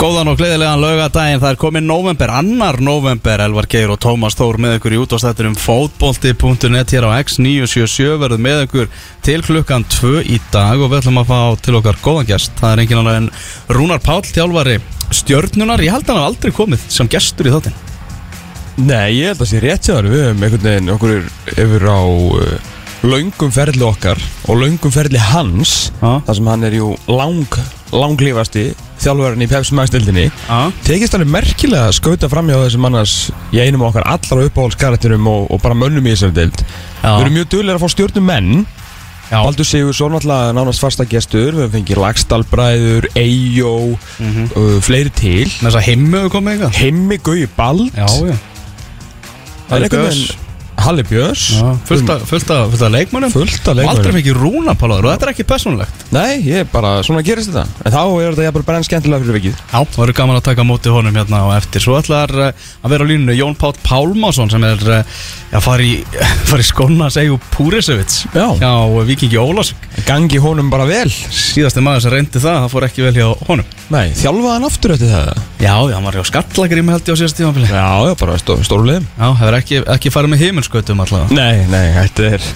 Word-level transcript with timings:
Góðan 0.00 0.30
og 0.32 0.38
gleðilegan 0.40 0.80
laugadaginn, 0.80 1.40
það 1.42 1.50
er 1.50 1.58
komin 1.60 1.84
november, 1.84 2.30
annar 2.32 2.78
november, 2.80 3.42
Elvar 3.44 3.66
Geir 3.68 3.90
og 3.92 3.98
Tómas 4.00 4.32
Þór 4.38 4.56
með 4.64 4.78
ykkur 4.78 4.94
í 4.96 5.00
útváðstætturum 5.02 5.56
fótbolti.net 5.60 6.94
hér 6.94 7.04
á 7.04 7.20
X977 7.20 8.14
verður 8.22 8.40
með 8.40 8.62
ykkur 8.62 8.86
til 9.26 9.42
klukkan 9.44 9.84
2 9.92 10.22
í 10.24 10.38
dag 10.54 10.80
og 10.80 10.88
við 10.88 11.02
ætlum 11.02 11.20
að 11.20 11.28
fá 11.28 11.40
til 11.60 11.74
okkar 11.76 11.98
góðan 12.00 12.30
gest, 12.30 12.54
það 12.56 12.72
er 12.72 12.82
engin 12.86 13.00
annar 13.02 13.18
en 13.18 13.28
Rúnar 13.76 14.00
Páll, 14.00 14.24
þjálfari 14.24 14.78
stjörnunar, 15.18 15.84
ég 15.84 15.92
held 15.92 16.08
að 16.08 16.14
hann 16.14 16.22
hafi 16.22 16.30
aldrei 16.30 16.56
komið 16.56 16.86
sem 16.96 17.10
gestur 17.12 17.50
í 17.50 17.52
þáttinn. 17.52 17.76
Nei, 18.80 19.18
ég 19.18 19.34
held 19.34 19.44
að 19.44 19.50
sé 19.50 19.60
rétt 19.60 19.84
sér 19.84 20.08
Við 20.08 20.22
höfum 20.30 20.46
einhvern 20.46 20.64
veginn 20.64 20.94
okkur 20.94 21.12
yfir 21.60 21.84
á 21.84 22.00
uh, 22.00 22.70
laungum 23.04 23.52
ferli 23.52 23.84
okkar 23.84 24.24
og 24.48 24.62
laungum 24.62 24.96
ferli 24.96 25.20
hans 25.20 25.90
Já. 26.00 26.22
þar 26.24 26.40
sem 26.40 26.50
hann 26.54 26.66
er 26.70 26.78
jú 26.78 26.94
lang, 27.12 27.60
langlífasti 27.94 28.70
þjálfurinn 29.00 29.44
í 29.44 29.48
Pepsi 29.50 29.76
Max-dildinni 29.78 30.26
Já. 30.28 30.58
tekist 30.86 31.14
hann 31.16 31.24
er 31.24 31.30
merkilega 31.32 31.88
að 31.88 31.96
skauta 31.98 32.28
fram 32.30 32.50
hjá 32.50 32.58
þessum 32.60 32.88
annars 32.90 33.14
í 33.54 33.62
einum 33.62 33.86
okkar 33.88 34.06
allra 34.10 34.44
uppáhaldskarakterum 34.48 35.30
og, 35.30 35.48
og 35.50 35.62
bara 35.62 35.78
mönnum 35.78 36.06
í 36.06 36.12
þessari 36.14 36.36
dild. 36.36 36.60
Við 37.00 37.24
erum 37.24 37.36
mjög 37.38 37.48
duglega 37.54 37.80
að 37.80 37.84
fá 37.84 37.94
stjórnum 37.96 38.30
menn 38.30 38.52
Já. 39.30 39.38
Baldur 39.44 39.66
Sigursson 39.66 40.16
alltaf 40.18 40.48
nánast 40.56 40.82
fasta 40.82 41.04
gestur 41.06 41.54
Við 41.54 41.68
fengið 41.76 42.00
Lagstallbræður, 42.02 43.06
Eyjó 43.14 43.74
uh, 43.94 44.78
fleiri 44.82 45.12
til 45.14 45.46
hefur 46.18 46.32
komið 46.34 46.56
eitthvað? 46.56 46.78
Hemmi 46.82 47.20
Gauði 47.22 47.50
Bald. 47.54 47.94
Það 49.70 49.76
er 49.78 49.92
veginn 49.94 50.48
Halli 50.80 51.04
Björns. 51.06 51.46
Já, 51.60 51.70
fullt 51.88 52.10
af, 52.10 52.22
af, 52.24 52.28
fullt 52.30 52.50
af 52.50 53.80
Og 53.80 53.90
aldrei 53.90 54.34
Rúnar 54.36 54.78
Pállaður 54.78 55.08
og 55.08 55.14
þetta 55.14 55.26
er 55.28 55.32
ekki 55.34 55.46
personlegt. 55.48 56.04
Nei, 56.14 56.40
ég 56.46 56.62
er 56.64 56.68
bara, 56.70 57.00
svona 57.06 57.22
gerist 57.26 57.50
þetta. 57.50 57.66
En 57.84 57.94
þá 57.94 58.00
er 58.06 58.32
þetta 58.32 58.46
jafnvel 58.46 58.64
bara 58.68 58.80
enn 58.80 58.86
skemmtilega 58.88 59.24
fyrir 59.24 59.38
vikið. 59.38 59.58
Já, 59.60 59.76
það 59.80 60.00
verður 60.02 60.18
gaman 60.20 60.38
að 60.40 60.46
taka 60.48 60.66
móti 60.66 60.94
honum 60.94 61.18
hérna 61.20 61.42
á 61.44 61.48
eftir. 61.58 61.84
Svo 61.84 61.98
ætlar 62.00 62.32
uh, 62.32 62.70
að 62.80 62.94
vera 62.94 63.06
á 63.06 63.10
línunu 63.10 63.36
Jón 63.36 63.58
Páll 63.60 63.76
Pálmásson 63.84 64.52
sem 64.52 64.64
er 64.68 64.84
uh, 64.88 65.20
að 65.56 65.66
fara 65.66 65.86
í, 65.86 65.92
í 66.64 66.66
skona 66.66 67.08
að 67.08 67.16
segja 67.18 67.38
Púrisevits 67.54 68.22
Já. 68.34 68.46
hjá 68.60 68.72
Vikingi 69.08 69.40
Ólásvík 69.40 69.88
Gangi 70.06 70.40
honum 70.42 70.70
bara 70.72 70.88
vel. 70.88 71.08
Síðasti 71.10 71.84
maður 71.84 72.06
sem 72.06 72.14
reyndi 72.16 72.40
það, 72.40 72.64
það 72.64 72.72
fór 72.74 72.88
ekki 72.88 73.06
vel 73.06 73.14
hjá 73.18 73.28
honum. 73.50 73.76
Nei, 73.90 74.12
þjálfaði 74.16 74.54
hann 74.54 74.68
aftur 74.68 74.94
eftir 74.94 75.10
það 75.10 75.30
Já, 75.60 75.74
já, 75.90 75.94
hann 75.96 76.06
var 76.06 76.16
hjá 76.16 76.26
Skallagrimi 76.30 76.94
held 76.94 77.08
ég 77.10 77.16
á 77.16 77.20
síðast 77.20 77.36
tímafili 77.40 77.66
Já, 77.68 77.80
Já, 77.90 78.06
já, 78.06 78.14
bara 78.20 78.36
stó, 78.40 78.54
stórulegum 78.64 79.08
hefur 79.18 79.56
ekki, 79.58 79.80
ekki 79.96 80.12
farið 80.14 80.32
með 80.32 80.42
heiminskautum 80.80 81.02
alltaf 81.04 81.34
Nei, 81.34 81.66
nei, 81.70 81.92
þetta 81.96 82.30
er 82.36 82.46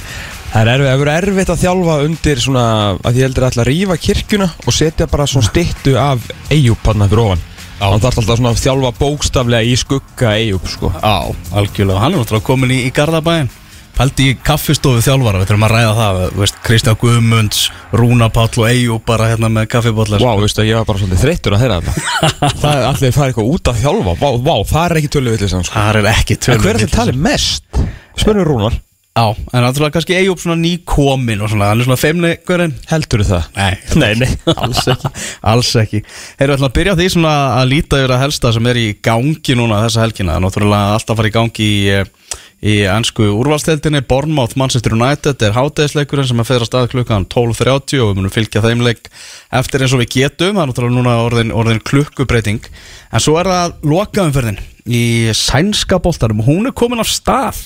Það 0.54 0.60
er 0.60 0.68
erfið, 0.70 0.86
það 0.86 1.00
er 1.02 1.24
erfitt 1.28 1.50
að 1.50 1.62
þjálfa 1.64 1.94
undir 2.04 2.40
svona 2.44 2.64
að 3.02 3.16
ég 3.18 3.26
heldur 3.26 3.46
alltaf 3.48 3.62
að 3.64 3.68
rífa 3.72 3.96
kirkjuna 3.98 4.46
og 4.62 4.76
setja 4.76 5.08
bara 5.10 5.26
svona 5.26 5.48
styttu 5.48 5.96
af 5.98 6.28
Eyjup 6.54 6.86
hann 6.86 7.02
fyrir 7.08 7.22
ofan. 7.24 7.42
Hann 7.80 8.04
þarf 8.04 8.20
alltaf 8.22 8.38
svona 8.38 8.52
að 8.54 8.60
þjálfa 8.62 8.92
bókstaflega 9.00 9.66
í 9.66 9.74
skugga 9.82 10.36
Eyjup 10.38 10.70
sko. 10.70 10.92
Já, 10.94 11.34
algjörlega, 11.58 12.04
hann 12.04 12.14
er 12.14 12.22
náttúrulega 12.22 12.46
komin 12.46 12.70
í, 12.70 12.78
í 12.86 12.94
Garðabæin 12.94 13.50
Pældi 13.94 14.28
í 14.32 14.36
kaffistofu 14.42 15.02
þjálfara, 15.04 15.40
við 15.42 15.50
þurfum 15.50 15.66
að 15.68 15.74
ræða 15.74 15.92
það 15.98 16.20
þú 16.34 16.48
Kristján 16.66 16.98
Guðmunds, 16.98 17.60
Rúna 17.94 18.30
Páll 18.34 18.48
og 18.58 18.66
Eyjú 18.70 18.96
bara 19.06 19.28
hérna 19.30 19.50
með 19.52 19.68
kaffibótla 19.74 20.18
Vá, 20.22 20.32
að 20.34 20.66
ég 20.66 20.80
var 20.80 20.88
bara 20.88 21.02
svolítið 21.02 21.22
þreyttur 21.22 21.54
að 21.54 21.62
þeirra 21.64 21.76
þetta. 21.84 22.24
Það 22.62 22.72
er 22.72 22.88
allir 22.88 23.14
farið 23.14 23.30
eitthvað 23.30 23.52
út 23.54 23.70
að 23.70 23.78
þjálfa. 23.84 24.16
Vá, 24.18 24.28
vá 24.48 24.56
það 24.72 24.88
er 24.88 24.96
ekki 25.00 25.12
tölu 25.14 25.36
villis 25.36 25.54
sko. 25.54 25.76
Það 25.76 26.00
er 26.00 26.10
ekki 26.14 26.38
En 26.38 26.42
tölum 26.48 26.66
hver 26.66 26.74
er 26.74 26.84
það 26.84 26.96
talið 26.98 27.22
mest? 27.28 27.84
Spurning 28.18 28.48
Rúnar. 28.48 28.82
Já, 29.14 29.30
en 29.30 29.62
náttúrulega 29.62 29.94
kannski 29.94 30.14
Eyjúb 30.18 30.40
svona 30.42 30.56
nýkomin 30.58 31.42
og 31.44 31.52
svona, 31.52 31.68
hann 31.70 31.78
er 31.78 31.86
svona 31.86 32.00
feimleikurinn. 32.00 32.72
Heldur 32.90 33.22
það? 33.22 33.44
Nei, 33.54 33.76
Nei, 34.02 34.08
nei, 34.18 34.30
alls 34.64 34.80
ekki. 34.90 35.10
Alls 35.52 35.68
ekki. 35.78 36.00
Heyrðu, 36.40 36.56
ætlum 36.56 36.66
að 36.66 36.74
byrja 36.80 36.94
því 36.98 37.06
svona 37.14 37.34
að 37.60 37.70
líta 37.70 38.00
yfir 38.02 38.14
að 38.16 38.24
helsta 38.24 38.50
sem 38.56 38.68
er 38.72 38.80
í 38.80 38.88
gangi 39.06 39.54
núna 39.60 39.78
þessa 39.84 40.02
helgina. 40.02 40.34
Það 40.34 40.40
er 40.40 40.44
náttúrulega 40.48 40.96
alltaf 40.96 41.14
að 41.14 41.20
fara 41.20 41.30
í 41.30 41.36
gangi 41.36 41.68
í, 41.68 41.78
eh, 41.94 42.40
í 42.64 42.74
ennsku 42.88 43.26
úrvalsteldinni 43.28 44.00
Bournemouth 44.08 44.56
Manchester 44.56 44.94
United 44.96 45.42
er 45.44 45.56
hátegisleikurinn 45.56 46.28
sem 46.30 46.40
er 46.40 46.48
fyrir 46.48 46.64
að 46.70 46.90
klukkan 46.94 47.26
12.30 47.28 48.00
og 48.00 48.10
við 48.10 48.20
munum 48.20 48.32
fylgja 48.32 48.62
þeim 48.64 48.84
leik 48.86 49.10
eftir 49.52 49.84
eins 49.84 49.94
og 49.96 50.00
við 50.00 50.12
getum. 50.16 50.54
Það 50.56 50.62
er 50.62 50.70
náttúrulega 50.70 50.96
núna 50.96 51.16
orðin, 51.26 51.52
orðin 51.52 51.82
klukkubreiting 51.84 52.64
en 52.64 53.24
svo 53.24 53.36
er 53.40 53.50
það 53.52 53.76
lokaumferðin 53.92 54.62
í 54.84 55.04
sænska 55.36 56.00
boltarum 56.04 56.44
hún 56.46 56.70
er 56.70 56.76
komin 56.76 57.04
af 57.04 57.12
stað. 57.12 57.60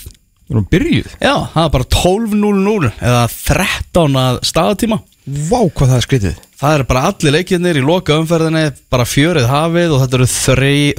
Við 0.48 0.56
erum 0.56 0.69
byrjuð. 0.72 1.15
Já, 1.20 1.34
það 1.53 1.65
er 1.65 1.72
bara 1.76 1.88
12.00 1.94 2.92
eða 2.98 3.25
13 3.36 4.20
að 4.25 4.42
staðatíma 4.48 5.03
Vá, 5.28 5.60
hvað 5.60 5.91
það 5.91 5.98
er 5.98 6.06
skrítið 6.06 6.47
Það 6.58 6.74
eru 6.74 6.86
bara 6.88 7.02
allir 7.06 7.34
leikirnir 7.36 7.78
í 7.78 7.82
loka 7.86 8.16
umferðinni 8.19 8.64
bara 8.91 9.06
fjörið 9.06 9.46
hafið 9.46 9.92
og 9.94 10.00
þetta 10.02 10.19
eru 10.19 10.26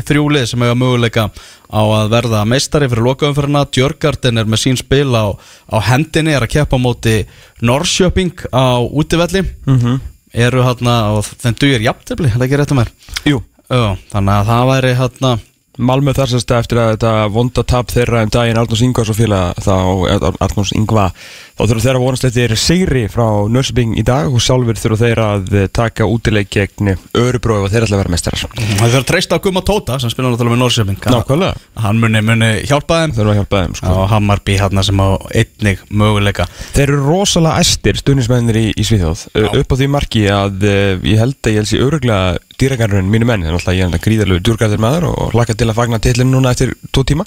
þrjúlið 0.08 0.46
sem 0.48 0.64
eiga 0.64 0.78
möguleika 0.80 1.26
á 1.68 1.82
að 1.84 2.14
verða 2.14 2.46
meistari 2.48 2.88
fyrir 2.88 3.04
loka 3.10 3.28
umferðina 3.28 3.66
Djörgardin 3.68 4.40
er 4.40 4.48
með 4.48 4.64
sín 4.64 4.80
spil 4.80 5.12
á, 5.12 5.36
á 5.36 5.78
hendinni, 5.90 6.32
er 6.32 6.48
að 6.48 6.54
keppa 6.56 6.80
móti 6.80 7.26
Norrköping 7.60 8.48
á 8.56 8.80
útivelli 8.88 9.44
-hmm. 9.44 10.00
eru 10.34 10.64
hérna 10.64 10.96
og 11.20 11.28
dugir 11.60 11.84
jafntefli, 11.84 12.32
er 12.32 12.40
það 12.40 12.48
ekki 12.48 12.58
rétt 12.58 12.72
um 12.72 12.80
mér? 12.80 12.92
Jú 13.26 13.44
þannig 13.70 14.34
að 14.34 14.48
það 14.50 14.68
væri 14.72 14.94
hérna 14.98 15.32
Malmö 15.80 16.12
þar 16.18 16.34
sérst 16.34 16.52
eftir 16.52 16.80
að 16.82 16.90
þetta 16.96 17.12
vonda 17.32 17.64
tap 17.64 17.92
þeirra 17.94 18.24
um 18.26 18.32
daginn 18.34 18.58
Arnóns 18.60 18.82
Ingvars 18.84 19.12
og 19.14 19.16
félag 19.16 19.60
þá, 19.64 19.76
Arnóns 20.44 20.74
Ingva 20.76 21.06
þá 21.16 21.62
þurfa 21.64 21.84
þeirra 21.86 22.00
að 22.00 22.04
vonast 22.04 22.28
eftir 22.28 22.56
sigri 22.60 23.04
frá 23.12 23.28
Nörsbygging 23.52 23.96
í 24.00 24.04
dag 24.08 24.28
og 24.28 24.44
sjálfur 24.44 24.80
þurfa 24.80 25.00
þeirra 25.06 25.28
að 25.38 25.46
taka 25.76 26.08
útileik 26.10 26.52
gegn 26.52 26.94
Örubrói 27.16 27.62
og 27.64 27.72
þeirra 27.72 27.88
ætla 27.88 27.96
að 27.96 28.04
vera 28.04 28.14
mestarar 28.16 28.44
Það 28.60 28.84
þurfa 28.84 29.00
að 29.00 29.08
treysta 29.14 29.40
á 29.40 29.44
Guma 29.46 29.64
Tóta 29.66 30.00
sem 30.04 30.12
spila 30.12 30.34
náttúrulega 30.34 30.56
með 30.56 30.64
Norrköping 30.64 31.00
Nákvæmlega. 31.10 31.54
Hann 31.80 31.98
muni, 32.04 32.22
muni 32.26 32.50
hjálpa 32.68 33.02
þeim. 33.02 33.16
Þurfa 33.16 33.32
að 33.32 33.40
hjálpa 33.40 33.64
þeim 33.64 33.74
sko. 33.80 33.88
á 33.88 34.12
Hammarby 34.14 34.54
hérna 34.60 34.84
sem 34.86 35.00
á 35.00 35.10
einnig 35.32 35.78
möguleika. 35.90 36.48
Þeir 36.76 36.88
eru 36.90 37.02
rosalega 37.08 37.64
æstir 37.64 38.00
stuðnismennir 38.00 38.60
í, 38.60 38.68
í 38.76 38.84
Svíþjóð 38.88 39.26
Að 42.60 42.66
uh, 42.66 42.68
ég 42.68 42.76
að 42.76 42.78
dýragarurinn 42.78 43.12
mínu 43.12 43.28
menn 43.28 43.46
en 43.48 43.56
alltaf 43.56 43.76
ég 43.76 43.88
er 43.88 44.04
gríðarlegu 44.04 44.44
djúrgarður 44.44 44.82
maður 44.84 45.08
og 45.14 45.34
hlakka 45.34 45.56
til 45.56 45.70
að 45.70 45.78
fagna 45.78 46.00
tillinu 46.04 46.36
núna 46.36 46.52
eftir 46.52 46.74
tó 46.92 47.04
tíma 47.08 47.26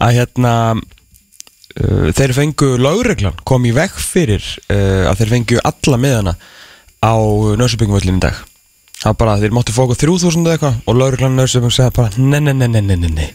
að 0.00 0.14
hérna 0.16 0.52
uh, 0.76 2.08
þeir 2.16 2.32
fengu 2.32 2.76
lögreglan 2.80 3.36
kom 3.44 3.66
í 3.68 3.74
veg 3.76 3.92
fyrir 3.92 4.42
uh, 4.72 5.10
að 5.10 5.20
þeir 5.20 5.34
fengu 5.36 5.60
alla 5.62 6.00
meðana 6.00 6.34
á 7.02 7.14
nörsubingvöllin 7.58 8.20
í 8.20 8.22
dag. 8.22 8.40
Það 9.02 9.16
bara, 9.18 9.38
þeir 9.42 9.54
máttu 9.56 9.74
fóku 9.74 9.96
3000 9.98 10.44
eða 10.46 10.54
eitthvað 10.56 10.74
og 10.86 10.98
lögreglan 11.00 11.34
nörsubing 11.36 11.74
segði 11.74 11.96
bara 11.96 12.10
nei, 12.22 12.40
nei, 12.40 12.54
nei, 12.54 12.68
nei, 12.70 12.82
nei, 12.86 12.96
nei, 12.96 13.10
nei. 13.10 13.30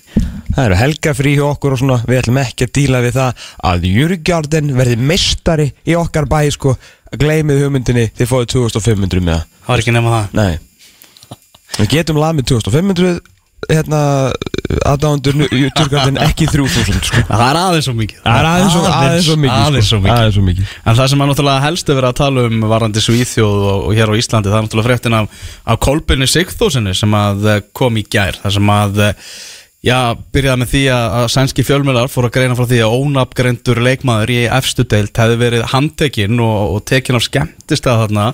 Það 0.56 0.64
eru 0.64 0.78
helgafrí 0.80 1.34
hjá 1.36 1.44
okkur 1.50 1.76
og 1.76 1.82
svona 1.82 1.98
við 2.08 2.22
ætlum 2.22 2.40
ekki 2.40 2.66
að 2.66 2.72
díla 2.78 3.02
við 3.04 3.18
það 3.20 3.50
að 3.68 3.90
Jürgjardin 3.92 4.72
verði 4.78 4.96
meistari 5.12 5.68
í 5.86 5.98
okkar 6.00 6.26
bæ 6.32 6.40
sko, 6.56 6.78
gleymið 7.20 7.66
hugmyndinni 7.66 8.08
þið 8.16 8.32
fóðu 8.32 8.50
2500 8.56 9.22
með 9.28 9.36
það. 9.36 9.52
Það 9.68 9.76
var 9.76 9.84
ekki 9.84 9.98
nema 10.00 10.16
það. 10.16 10.40
Nei 10.40 10.67
Við 11.78 11.90
getum 11.98 12.22
lag 12.22 12.38
með 12.38 12.54
2500 12.54 13.20
hérna 13.68 14.00
aðdándur 14.88 15.38
Jürgjardin 15.50 16.20
ekki 16.22 16.48
3000 16.52 17.02
sko. 17.08 17.24
Það 17.28 17.44
er 17.48 17.60
aðeins 17.62 17.88
svo 17.88 17.96
mikið. 17.98 18.22
Það 18.24 18.40
er 18.40 18.48
aðeins 18.52 18.74
svo, 19.28 19.38
mikið 19.42 19.56
Aðeins 19.58 19.90
svo 19.90 20.02
mikið. 20.04 20.46
Mikið. 20.48 20.72
En 20.84 20.98
það 21.00 21.12
sem 21.12 21.24
er 21.24 21.32
náttúrulega 21.32 21.66
helst 21.66 21.92
að 21.92 22.00
vera 22.00 22.12
að 22.14 22.20
tala 22.22 22.46
um 22.48 22.66
varandi 22.72 23.04
Svíþjóð 23.04 23.68
og, 23.72 23.86
og 23.90 23.98
hér 23.98 24.14
á 24.14 24.20
Íslandi 24.22 24.52
það 24.52 24.60
er 24.60 24.68
náttúrulega 24.68 24.90
fréttin 24.92 25.18
af, 25.18 25.46
af 25.66 25.80
Kolbinni 25.84 26.30
Sigþósinni 26.32 26.96
sem 26.98 27.18
að 27.18 27.48
eh, 27.54 27.64
kom 27.76 27.98
í 28.00 28.06
gær. 28.08 28.40
Það 28.44 28.56
sem 28.60 28.72
að 28.78 29.02
eh, 29.08 29.26
já, 29.90 30.00
byrjaði 30.36 30.62
með 30.64 30.72
því 30.76 30.84
að, 30.94 31.18
sænski 31.34 31.66
fjölmjölar 31.68 32.14
fór 32.14 32.30
að 32.30 32.36
greina 32.38 32.60
frá 32.60 32.70
því 32.70 32.84
að 32.86 32.96
ónafngreindur 33.02 33.84
leikmaður 33.90 34.36
í 34.38 34.40
efstu 34.60 34.86
deilt 34.88 35.18
hefði 35.18 35.42
verið 35.42 35.68
handtekinn 35.74 36.40
og, 36.44 36.78
og 36.78 36.88
tekinn 36.88 37.20
á 37.20 37.22
skemmtistað 37.26 38.06
þarna 38.06 38.32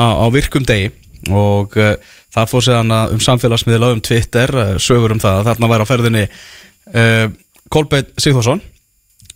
á, 0.00 0.06
á 0.16 0.26
virkum 0.32 0.66
degi 0.68 0.90
og 1.30 1.76
uh, 1.78 1.94
það 2.34 2.50
fór 2.50 2.66
séðan 2.66 2.96
um 3.14 3.22
samfélagsmiðla 3.22 3.92
um 3.94 4.02
Twitter 4.04 4.54
uh, 4.56 4.74
sögur 4.82 5.14
um 5.14 5.22
það. 5.22 5.38
Að 5.40 5.50
þarna 5.50 5.70
væri 5.72 5.86
á 5.86 5.90
ferðinni 5.92 6.24
uh, 6.26 7.26
Kolbeinn 7.72 8.10
Sigþórsson 8.18 8.64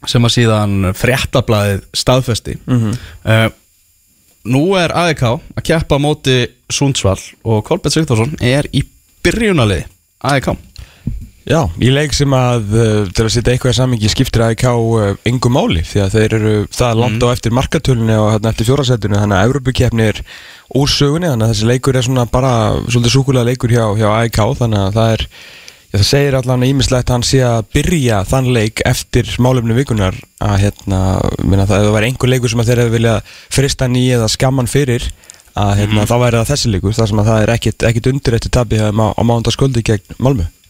sem 0.06 0.27
að 0.27 0.35
síðan 0.35 0.91
fréttablaðið 0.94 1.87
staðfesti. 1.97 2.59
Mm 2.67 2.99
Nú 4.47 4.77
er 4.79 4.93
AEK 4.94 5.23
að 5.27 5.65
keppa 5.67 5.97
á 5.99 6.05
móti 6.05 6.37
Sundsvall 6.71 7.19
og 7.43 7.65
Kolbett 7.67 7.97
Sigþórsson 7.97 8.37
er 8.39 8.69
í 8.71 8.85
byrjunaliði 9.27 9.89
AEK 10.23 10.53
Já, 11.46 11.60
í 11.78 11.93
leik 11.94 12.10
sem 12.10 12.32
að 12.34 12.72
uh, 12.75 13.06
til 13.14 13.22
að 13.22 13.31
setja 13.37 13.52
eitthvað 13.54 13.70
í 13.70 13.78
samingi 13.78 14.08
skiptir 14.10 14.43
AIK 14.48 14.64
uh, 14.66 15.14
engu 15.31 15.46
máli 15.54 15.78
því 15.87 16.00
að 16.02 16.10
þeir 16.16 16.32
eru 16.40 16.66
það 16.75 16.98
langt 16.98 17.22
á 17.22 17.31
eftir 17.31 17.54
markatölunni 17.54 18.16
og 18.19 18.32
hérna 18.32 18.50
eftir 18.50 18.66
fjórasettinu 18.66 19.14
þannig 19.20 19.38
að 19.38 19.46
Evropakeppni 19.46 20.02
er 20.10 20.19
úr 20.75 20.90
sögunni 20.90 21.31
þannig 21.31 21.46
að 21.46 21.52
þessi 21.52 21.69
leikur 21.70 21.94
er 21.94 22.02
svona 22.08 22.26
bara 22.32 22.50
svolítið 22.88 23.14
súkulega 23.14 23.46
leikur 23.46 23.70
hjá, 23.70 23.87
hjá 23.94 24.10
AIK 24.25 24.38
þannig 24.58 24.81
að 24.81 24.98
það 24.98 25.08
er 25.12 25.22
já, 25.22 25.31
það 25.93 26.04
segir 26.08 26.34
allan 26.40 26.66
ímislegt 26.66 27.06
að 27.06 27.14
hann 27.14 27.28
sé 27.31 27.40
að 27.46 27.70
byrja 27.78 28.19
þann 28.26 28.50
leik 28.58 28.82
eftir 28.90 29.31
málefni 29.38 29.78
vikunar 29.78 30.19
að 30.43 30.58
hérna, 30.64 31.22
minna 31.44 31.69
það 31.70 31.78
ef 31.78 31.87
það 31.87 31.94
var 32.00 32.08
einhver 32.10 32.31
leikur 32.34 32.50
sem 32.50 32.58
að 32.64 32.69
þeir 32.72 32.82
hefur 32.82 32.98
viljað 32.98 33.22
frista 33.54 33.87
ný 33.87 34.02
eða 34.19 34.26
skamman 34.34 34.66
fyrir 34.66 35.06
að 35.54 35.78
hérna, 35.78 36.10
þá 36.10 36.19
væri 36.26 36.43
það 36.43 36.50
þessi 36.50 36.75
leikur 36.75 36.98
þar 36.98 37.14
sem 37.14 37.22
að 37.22 37.31
það 37.31 37.38
er 37.46 37.54
ekkit, 37.54 37.78
ekkit 37.87 38.10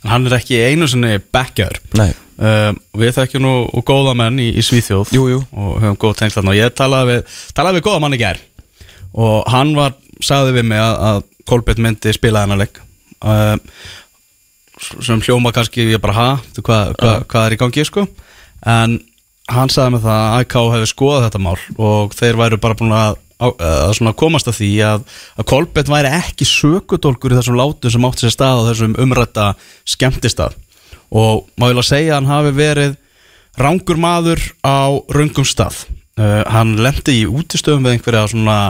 En 0.04 0.12
hann 0.12 0.28
er 0.28 0.36
ekki 0.38 0.60
einu 0.70 0.88
sinni 0.90 1.16
backjar 1.32 1.78
um, 1.96 2.80
Við 3.00 3.14
þekkjum 3.16 3.44
nú 3.46 3.54
góða 3.86 4.14
menn 4.18 4.40
í, 4.42 4.50
í 4.54 4.64
Svíþjóð. 4.64 5.14
Jú, 5.16 5.28
jú. 5.32 5.42
Og 5.56 5.78
höfum 5.82 6.00
góð 6.04 6.18
tengsl 6.20 6.40
þarna. 6.40 6.52
Og 6.52 6.60
ég 6.60 6.74
talaði 6.76 7.12
við, 7.14 7.38
talaði 7.56 7.80
við 7.80 7.86
góða 7.88 8.02
mann 8.04 8.16
í 8.16 8.20
gær. 8.20 8.42
Og 9.16 9.38
hann 9.52 9.72
var, 9.78 9.96
sagði 10.24 10.58
við 10.58 10.68
mig 10.72 10.82
að, 10.82 10.96
að 11.10 11.22
Kolbjörn 11.46 11.84
myndi 11.86 12.12
spila 12.14 12.42
þennan 12.44 12.62
leik. 12.64 12.82
Um, 13.24 13.60
sem 14.76 15.22
hljóma 15.24 15.52
kannski 15.56 15.86
ég 15.88 16.02
bara 16.02 16.16
ha, 16.16 16.30
hvað, 16.58 16.96
hvað, 17.00 17.20
hvað 17.30 17.46
er 17.46 17.54
í 17.56 17.60
gangi 17.60 17.84
sko? 17.88 18.04
En 18.66 18.98
hann 19.52 19.70
sagði 19.72 19.94
mig 19.94 20.02
það 20.04 20.24
að 20.26 20.42
IK 20.44 20.56
hefði 20.74 20.90
skoðað 20.90 21.24
þetta 21.26 21.42
mál 21.46 21.56
og 21.88 22.16
þeir 22.18 22.40
væru 22.40 22.58
bara 22.62 22.76
búin 22.78 22.96
að, 22.96 23.20
að, 23.42 23.64
að 24.00 24.12
komast 24.18 24.48
að 24.50 24.58
því 24.60 24.70
að, 24.86 25.02
að 25.36 25.48
Kolbjörn 25.52 25.92
væri 25.92 26.12
ekki 26.18 26.48
sökudólkur 26.48 27.34
í 27.34 27.40
þessum 27.40 27.58
látum 27.60 27.92
sem 27.92 28.06
átti 28.08 28.26
sér 28.26 28.34
stað 28.34 28.62
á 28.62 28.68
þessum 28.70 28.96
umrætta 29.02 29.48
skemmtistað. 29.88 30.56
Og 31.12 31.46
má 31.54 31.68
ég 31.68 31.76
alveg 31.76 31.88
segja 31.88 32.16
að 32.16 32.18
hann 32.18 32.32
hafi 32.32 32.54
verið 32.56 32.96
rángur 33.60 34.00
maður 34.00 34.42
á 34.64 34.92
raungum 35.12 35.46
stað. 35.46 35.84
Uh, 36.16 36.42
hann 36.48 36.78
lendi 36.80 37.20
í 37.20 37.26
útistöðum 37.28 37.84
við 37.84 37.98
einhverja 37.98 38.30
svona 38.32 38.60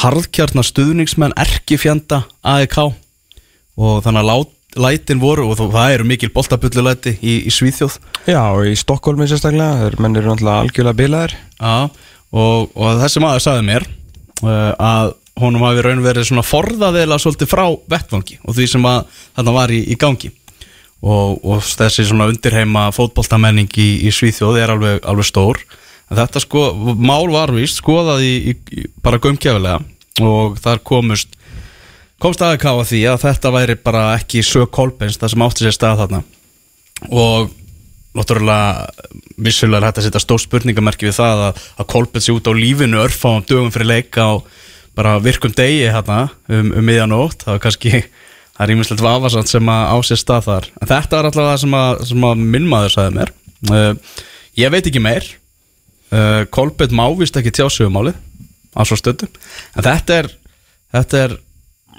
harðkjarnar 0.00 0.64
stuðningsmenn 0.64 1.36
erkifjanda 1.40 2.22
AEK 2.46 2.78
og 2.80 4.00
þannig 4.04 4.22
að 4.22 4.28
lát, 4.30 4.54
lætin 4.80 5.20
voru 5.20 5.48
og 5.50 5.58
það 5.60 5.96
eru 5.96 6.06
mikil 6.06 6.30
boltabullulæti 6.32 7.16
í, 7.18 7.40
í 7.48 7.52
Svíþjóð. 7.52 7.98
Já, 8.30 8.40
og 8.54 8.68
í 8.70 8.76
Stokkólmi 8.78 9.26
sérstaklega, 9.28 9.82
þeir 9.82 9.98
menn 10.00 10.16
eru 10.16 10.30
náttúrulega 10.30 10.64
algjörlega 10.64 11.00
bilaðir. 11.00 11.36
Já, 11.58 11.90
og, 12.30 12.70
og 12.74 13.00
þessi 13.02 13.22
maður 13.22 13.44
sagði 13.46 13.66
mér 13.66 13.86
uh, 14.44 14.72
að 14.76 15.14
honum 15.40 15.64
hafi 15.64 15.84
raun 15.84 16.04
verið 16.04 16.28
svona 16.28 16.44
forðaðilega 16.44 17.22
svolítið 17.22 17.50
frá 17.50 17.64
vettvangi 17.90 18.38
og 18.44 18.56
því 18.56 18.68
sem 18.74 18.86
að 18.90 19.00
þarna 19.38 19.56
var 19.56 19.72
í, 19.72 19.80
í 19.88 19.96
gangi. 20.00 20.32
Og, 21.00 21.38
og 21.48 21.62
þessi 21.64 22.04
svona 22.04 22.26
undirheima 22.28 22.90
fótboltamenning 22.92 23.70
í, 23.80 23.88
í 24.04 24.10
Svíþjóð 24.12 24.58
er 24.60 24.72
alveg, 24.74 24.98
alveg 25.08 25.28
stór. 25.30 25.62
En 26.10 26.18
þetta 26.18 26.42
sko, 26.44 26.64
mál 26.98 27.30
var 27.32 27.54
víst 27.56 27.80
skoðað 27.80 28.26
í, 28.26 28.56
bara 29.00 29.20
gömkjafilega 29.22 29.78
og 30.20 30.58
þar 30.60 30.82
komust 30.84 31.38
komst 32.20 32.42
aðeins 32.44 32.66
á 32.68 32.84
því 32.84 33.00
að 33.08 33.22
þetta 33.22 33.52
væri 33.54 33.78
bara 33.80 34.02
ekki 34.18 34.42
sög 34.44 34.68
kolpens 34.74 35.16
það 35.16 35.32
sem 35.32 35.44
átti 35.46 35.64
sér 35.64 35.76
stað 35.76 36.02
þarna. 36.02 36.20
Og 37.08 37.54
náttúrulega 38.16 39.10
vissulega 39.38 39.80
er 39.80 39.86
hægt 39.88 40.00
að 40.00 40.06
setja 40.08 40.22
stór 40.24 40.42
spurningamerki 40.42 41.08
við 41.08 41.18
það 41.20 41.44
að, 41.48 41.60
að 41.78 41.88
kolpens 41.92 42.26
sé 42.26 42.34
út 42.34 42.50
á 42.50 42.52
lífinu 42.56 43.02
örfáum 43.04 43.44
dögum 43.46 43.70
fyrir 43.74 43.90
leik 43.90 44.18
á 44.18 44.42
bara 44.98 45.18
virkum 45.22 45.52
degi 45.54 45.86
hérna 45.86 46.24
um, 46.50 46.72
um 46.74 46.84
miðjanótt. 46.84 47.44
Það 47.46 47.54
er 47.54 47.62
kannski 47.66 47.92
það 48.00 48.64
er 48.64 48.72
ímislegt 48.74 49.04
vafasamt 49.04 49.52
sem 49.52 49.70
að 49.72 49.92
á 49.94 49.96
sér 50.08 50.20
stað 50.20 50.48
þar. 50.48 50.66
En 50.80 50.90
þetta 50.90 51.20
er 51.20 51.28
alltaf 51.30 51.46
það 51.50 51.60
sem 51.62 51.78
að, 51.78 52.02
að 52.32 52.42
minn 52.56 52.66
maður 52.68 52.96
sagði 52.96 53.14
mér. 53.20 53.32
Uh, 53.70 54.18
ég 54.58 54.74
veit 54.74 54.90
ekki 54.90 55.04
meir. 55.04 55.30
Uh, 56.10 56.42
Kolbett 56.50 56.92
má 56.92 57.06
vist 57.14 57.38
ekki 57.38 57.54
tjá 57.54 57.68
sig 57.70 57.86
um 57.86 58.02
á 58.74 58.82
svo 58.86 58.98
stöndum 58.98 59.30
en 59.74 59.84
þetta 59.86 60.18
er 60.20 60.28
þetta 60.94 61.22
er 61.24 61.36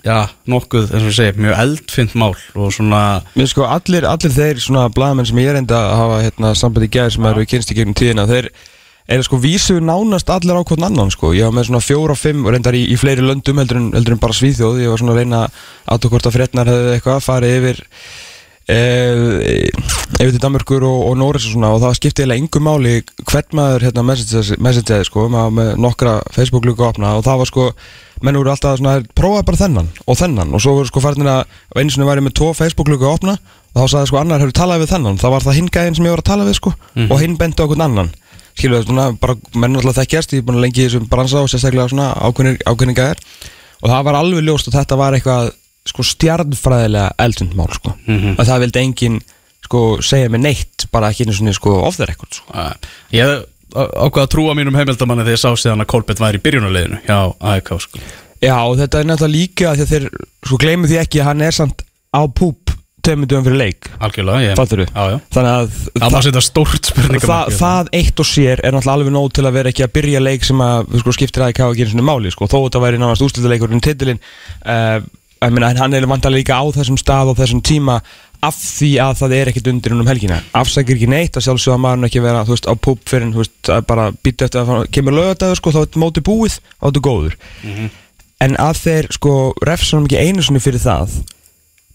já, 0.06 0.18
nokkuð, 0.50 0.92
eins 0.92 1.06
og 1.06 1.12
ég 1.12 1.18
segi, 1.20 1.46
mjög 1.46 1.64
eldfind 1.66 2.18
mál 2.18 2.36
og 2.58 2.74
svona 2.76 3.02
Mér 3.38 3.50
sko, 3.52 3.68
allir, 3.70 4.08
allir 4.10 4.36
þeir 4.36 4.62
svona 4.64 4.90
blaðmenn 4.94 5.30
sem 5.30 5.42
ég 5.44 5.54
er 5.54 5.62
enda 5.62 5.80
að 5.88 5.98
hafa 6.02 6.22
hérna, 6.26 6.54
sambandi 6.58 6.90
í 6.90 6.94
gæðir 6.96 7.18
sem 7.18 7.32
eru 7.32 7.46
í 7.46 7.50
gegnum 7.52 7.98
tíðina 7.98 8.30
þeir 8.30 8.52
eru 9.12 9.26
sko 9.26 9.40
vísu 9.42 9.80
nánast 9.84 10.30
allir 10.32 10.56
á 10.56 10.64
hvern 10.64 10.88
annan 10.88 11.12
sko. 11.12 11.34
Ég 11.36 11.48
var 11.48 11.56
með 11.56 11.70
svona 11.70 11.84
fjóra 11.84 12.16
og 12.16 12.20
fimm 12.20 12.46
og 12.46 12.54
reyndar 12.54 12.78
í, 12.78 12.86
í 12.94 12.98
fleiri 13.00 13.26
löndum 13.26 13.60
heldur 13.62 13.80
en, 13.80 13.88
heldur 13.96 14.16
en 14.16 14.22
bara 14.22 14.36
Svíþjóð. 14.38 14.82
Ég 14.84 14.92
var 14.92 15.02
svona 15.02 15.16
að 15.16 15.22
reyna 15.22 15.42
að 15.86 16.04
þú 16.04 16.12
hvort 16.14 16.30
að 16.30 16.36
frétnar 16.38 16.72
hefði 16.72 16.94
eitthvað 16.96 17.26
farið 17.26 17.56
yfir 17.58 17.82
eh, 18.72 19.66
yfir 20.22 20.32
til 20.36 20.44
Danmörkur 20.46 20.86
og, 20.88 21.02
og 21.10 21.18
Nóris 21.20 21.50
og 21.50 21.58
svona. 21.58 21.74
Og 21.76 21.84
það 21.84 21.98
skipti 22.00 22.24
eiginlega 22.24 22.46
yngur 22.46 22.66
máli 22.68 22.96
hvern 23.26 23.60
maður 23.60 23.88
hérna 23.90 24.06
messageði 24.08 25.10
sko 25.10 25.28
maður 25.34 25.58
með 25.60 25.74
nokkra 25.88 26.16
Facebook-luka 26.38 26.88
opna. 26.92 27.18
Og 27.20 27.28
það 27.28 27.44
var 27.44 27.52
sko 27.52 27.68
menn 28.22 28.38
voru 28.40 28.52
alltaf 28.54 28.80
svona, 28.80 29.02
prófaði 29.18 29.48
bara 29.50 29.60
þennan 29.62 29.90
og 30.06 30.18
þennan. 30.20 30.54
Og 30.56 30.62
svo 30.64 30.76
voru 30.78 30.90
sko 30.90 31.04
farin 31.04 31.28
að 31.28 31.44
og 31.46 31.82
einu 31.82 31.94
sinni 31.94 32.08
var 32.08 32.18
ég 32.22 32.26
með 32.26 32.36
tvo 32.40 32.52
Facebook-luka 32.58 33.10
opna 33.12 33.38
og 33.38 33.78
þá 33.82 33.86
sagði 33.96 34.12
sko 34.12 34.20
annar 34.22 34.42
hefur 34.44 34.58
talað 34.58 34.84
við 34.84 34.92
þennan. 34.94 35.20
Það 35.22 35.34
var 35.36 35.46
það 35.48 35.58
hinn 35.60 35.72
gæðin 35.76 35.96
sem 35.98 36.06
ég 36.06 36.16
var 36.16 36.24
að 36.24 36.30
tala 36.32 36.48
við 36.50 36.58
sko 36.60 36.74
og 37.08 37.18
hinn 37.22 37.38
benti 37.40 37.64
okkur 37.66 37.82
annan. 37.82 38.12
Skilu 38.52 38.78
það 38.78 38.86
svona 38.90 39.08
bara 39.22 39.36
menn 39.56 39.80
alltaf 39.80 39.98
þekkjast 40.02 40.34
ég 40.36 40.42
er 40.42 40.46
búin 40.48 40.60
að 40.60 40.66
lengi 40.68 40.82
í 40.84 40.88
þessum 40.90 41.08
bransa 41.10 41.42
og 41.42 41.50
sérstaklega 41.50 41.88
svona 41.90 42.10
ákveðnir 42.20 42.98
gæðir 43.00 43.22
og 43.82 43.90
það 43.90 44.04
var 44.06 44.18
alveg 44.20 44.44
ljóst 44.46 44.68
að 44.68 44.76
þetta 44.80 44.98
var 45.00 45.16
eitthvað 45.18 45.52
sko 45.88 46.04
stjarnfræðilega 46.06 47.14
eldfundmál 47.18 47.72
sko. 47.74 47.96
Mhm. 48.06 48.36
og 48.38 48.46
það 48.46 48.60
vildi 48.66 48.84
enginn 48.84 49.22
sko 49.66 50.02
segja 50.04 50.30
mig 50.30 50.42
neitt 50.42 50.86
bara 50.92 51.10
ekki 51.10 51.26
einu 51.26 51.34
svona 51.34 51.54
sko 51.56 51.80
off 51.88 51.98
the 53.72 53.80
record 53.80 53.92
sko. 53.92 54.02
uh, 54.02 54.02
ég 54.02 54.10
ákvað 54.10 54.24
að 54.24 54.32
trúa 54.32 54.56
mínum 54.56 54.76
heimildamanni 54.76 55.24
þegar 55.24 55.38
ég 55.38 55.44
sá 55.44 55.52
síðan 55.56 55.82
að 55.82 55.92
Kolbett 55.92 56.20
væri 56.20 56.38
í 56.38 56.46
byrjunarliðinu 56.46 57.02
hjá 57.08 57.36
AEK 57.40 57.74
sko. 57.80 58.00
Já 58.42 58.58
þetta 58.76 59.00
er 59.00 59.06
náttúrulega 59.06 59.38
líka 59.38 59.72
að 59.72 59.86
þeir 59.86 60.10
sko 60.46 60.58
gleymið 60.58 60.90
því 60.90 60.98
ekki 60.98 61.22
að 61.22 61.26
hann 61.26 61.42
er 61.42 61.52
samt 61.52 61.84
á 62.12 62.22
púp 62.28 62.72
tveimur 63.02 63.26
dögum 63.26 63.46
fyrir 63.46 63.58
leik 63.58 63.90
algjörlega, 64.00 64.42
ég 64.46 64.58
fattur 64.58 64.84
já, 64.86 65.04
já. 65.10 65.18
þannig 65.34 65.52
að 65.52 65.78
það 66.02 66.12
má 66.14 66.20
setja 66.22 66.42
stórt 66.46 66.76
það, 66.86 66.92
spurningamerki 66.92 67.58
það 67.58 67.90
eitt 67.98 68.22
og 68.22 68.28
sér 68.30 68.62
er 68.62 68.76
náttúrulega 68.76 68.98
alveg 69.00 69.16
nóg 69.16 69.32
til 69.34 69.46
að 69.48 69.56
vera 69.58 69.70
ekki 69.70 69.86
að 69.86 69.94
byrja 69.96 70.22
leik 70.22 70.46
sem 70.46 70.62
að 70.62 71.00
sko, 71.02 71.16
skiptir 71.18 71.46
aðeins 71.46 71.64
að 71.66 71.80
gera 71.80 71.94
svona 71.96 72.06
máli 72.06 72.34
sko. 72.34 72.46
þó 72.46 72.58
þetta 72.68 72.84
væri 72.84 73.02
nánast 73.02 73.26
úrslitaleikurinn 73.26 73.82
titilinn 73.82 74.22
uh, 74.22 75.02
meina, 75.50 75.72
en 75.72 75.82
hann 75.82 75.98
er 75.98 76.06
vantarlega 76.06 76.44
líka 76.44 76.62
á 76.62 76.66
þessum 76.78 77.00
stað 77.02 77.34
og 77.34 77.40
þessum 77.42 77.64
tíma 77.66 78.02
af 78.42 78.58
því 78.58 78.92
að 79.04 79.18
það 79.22 79.36
er 79.38 79.52
ekkert 79.52 79.72
undir 79.72 79.96
um 79.96 80.08
helgina. 80.10 80.42
Afsækir 80.58 80.98
ekki 80.98 81.10
neitt 81.12 81.38
að 81.38 81.46
sjálfsögða 81.48 81.82
maður 81.82 82.08
ekki 82.10 82.24
vera 82.24 82.46
veist, 82.48 82.70
á 82.70 82.74
púp 82.74 83.04
fyrir 83.10 83.36
að 83.38 83.84
bara 83.90 84.12
býta 84.24 84.48
eftir 84.48 84.64
að 84.64 84.88
kemur 84.94 85.18
lögadagur 85.18 85.60
sko, 85.60 85.76
þá 85.76 85.82
er 85.84 86.00
móti 86.02 86.24
búið 86.26 86.58
þá 86.58 86.88
er 86.88 86.88
þetta 86.90 87.06
góður 87.06 87.38
en 88.42 88.58
að 88.62 88.80
þeir 88.82 89.12
sko 89.14 89.36
refsunum 89.68 90.08
ekki 90.10 90.24
einu 90.26 90.46
sinni 90.46 90.64
fyrir 90.64 90.82
það 90.82 91.20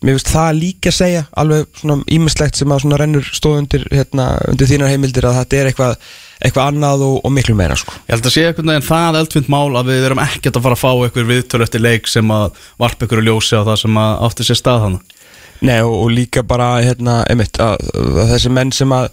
mér 0.04 0.18
finnst 0.18 0.30
það 0.30 0.58
líka 0.60 0.90
að 0.92 0.96
segja 0.98 1.24
alveg 1.40 1.80
svona 1.80 1.96
ímislegt 2.12 2.58
sem 2.58 2.72
að 2.72 2.82
svona 2.84 2.98
rennur 3.00 3.26
stóð 3.26 3.58
undir, 3.62 3.86
hérna, 3.90 4.26
undir 4.52 4.68
þínar 4.68 4.92
heimildir 4.92 5.26
að 5.26 5.38
þetta 5.40 5.58
er 5.58 5.70
eitthvað, 5.70 5.94
eitthvað 6.44 6.70
annað 6.70 7.04
og, 7.06 7.16
og 7.24 7.32
miklu 7.32 7.56
meira 7.58 7.78
sko. 7.80 7.96
Ég 8.04 8.12
held 8.12 8.28
að 8.28 8.34
sé 8.34 8.44
einhvern 8.44 8.72
veginn 8.74 8.86
það 8.86 9.18
eldfind 9.22 9.50
mál 9.56 9.80
að 9.80 9.90
við 9.90 10.06
erum 10.10 10.22
ekkert 10.26 10.60
að 10.60 10.66
fara 10.66 10.76
að 10.76 10.82
fá 10.84 10.90
einhver 10.92 11.28
viðtölu 11.32 11.66
eftir 11.66 11.82
leik 11.82 12.12
sem 12.12 12.34
að 12.36 12.60
varpa 12.84 13.06
einhverju 13.06 13.26
ljósi 13.30 13.56
á 13.56 13.62
það 13.64 13.80
sem 13.86 14.00
að 14.04 14.12
átti 14.28 14.48
sér 14.50 14.60
stað 14.60 14.84
hann 14.84 14.98
Nei 15.60 15.78
og, 15.82 15.94
og 16.04 16.10
líka 16.12 16.42
bara 16.42 16.76
hérna, 16.84 17.22
einmitt, 17.30 17.60
að, 17.62 17.80
að 17.94 18.34
þessi 18.34 18.52
menn 18.52 18.72
sem 18.76 18.92
að 18.92 19.08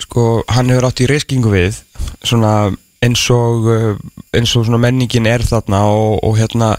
sko, 0.00 0.42
hann 0.48 0.72
hefur 0.72 0.88
átt 0.88 1.02
í 1.04 1.10
reyskingu 1.10 1.52
við 1.52 1.82
svona 2.24 2.72
eins 3.02 3.24
og 3.34 3.66
uh, 3.70 3.90
eins 4.34 4.54
og 4.56 4.66
svona 4.66 4.80
menningin 4.82 5.26
er 5.28 5.44
þarna 5.46 5.82
og, 5.90 6.22
og 6.22 6.38
hérna 6.38 6.76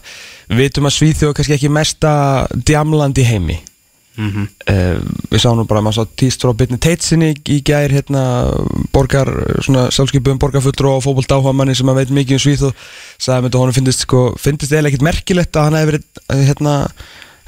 vitum 0.54 0.88
að 0.88 0.98
Svíþjóð 0.98 1.32
er 1.32 1.38
kannski 1.38 1.56
ekki 1.58 1.72
mesta 1.74 2.14
djamland 2.54 3.20
í 3.20 3.28
heimi 3.28 3.58
mm 4.16 4.30
-hmm. 4.30 4.48
uh, 4.74 5.00
við 5.32 5.42
sáum 5.44 5.60
nú 5.60 5.66
bara 5.68 5.80
að 5.80 5.88
maður 5.88 6.00
sá 6.00 6.16
tíst 6.16 6.42
frá 6.44 6.54
Bitni 6.54 6.78
Teitsinni 6.78 7.34
í 7.50 7.60
gær 7.66 7.92
hérna 7.92 8.24
borgar, 8.94 9.30
svona 9.62 9.90
sjálfskeipum 9.92 10.40
borgarfullur 10.40 10.92
og 10.92 11.04
fótbolt 11.04 11.32
áhugamanni 11.32 11.76
sem 11.76 11.90
að 11.90 11.96
veit 11.96 12.10
mikið 12.10 12.34
um 12.34 12.44
Svíþjóð 12.46 12.74
sagði 13.18 13.48
þetta 13.48 13.58
honum 13.58 13.74
finnist 13.74 14.00
sko 14.00 14.36
finnst 14.38 14.72
eða 14.72 14.88
ekkert 14.88 15.10
merkilegt 15.10 15.56
að 15.56 15.64
hann 15.64 15.88
verið 15.92 16.04
eh, 16.30 16.46
hérna 16.48 16.88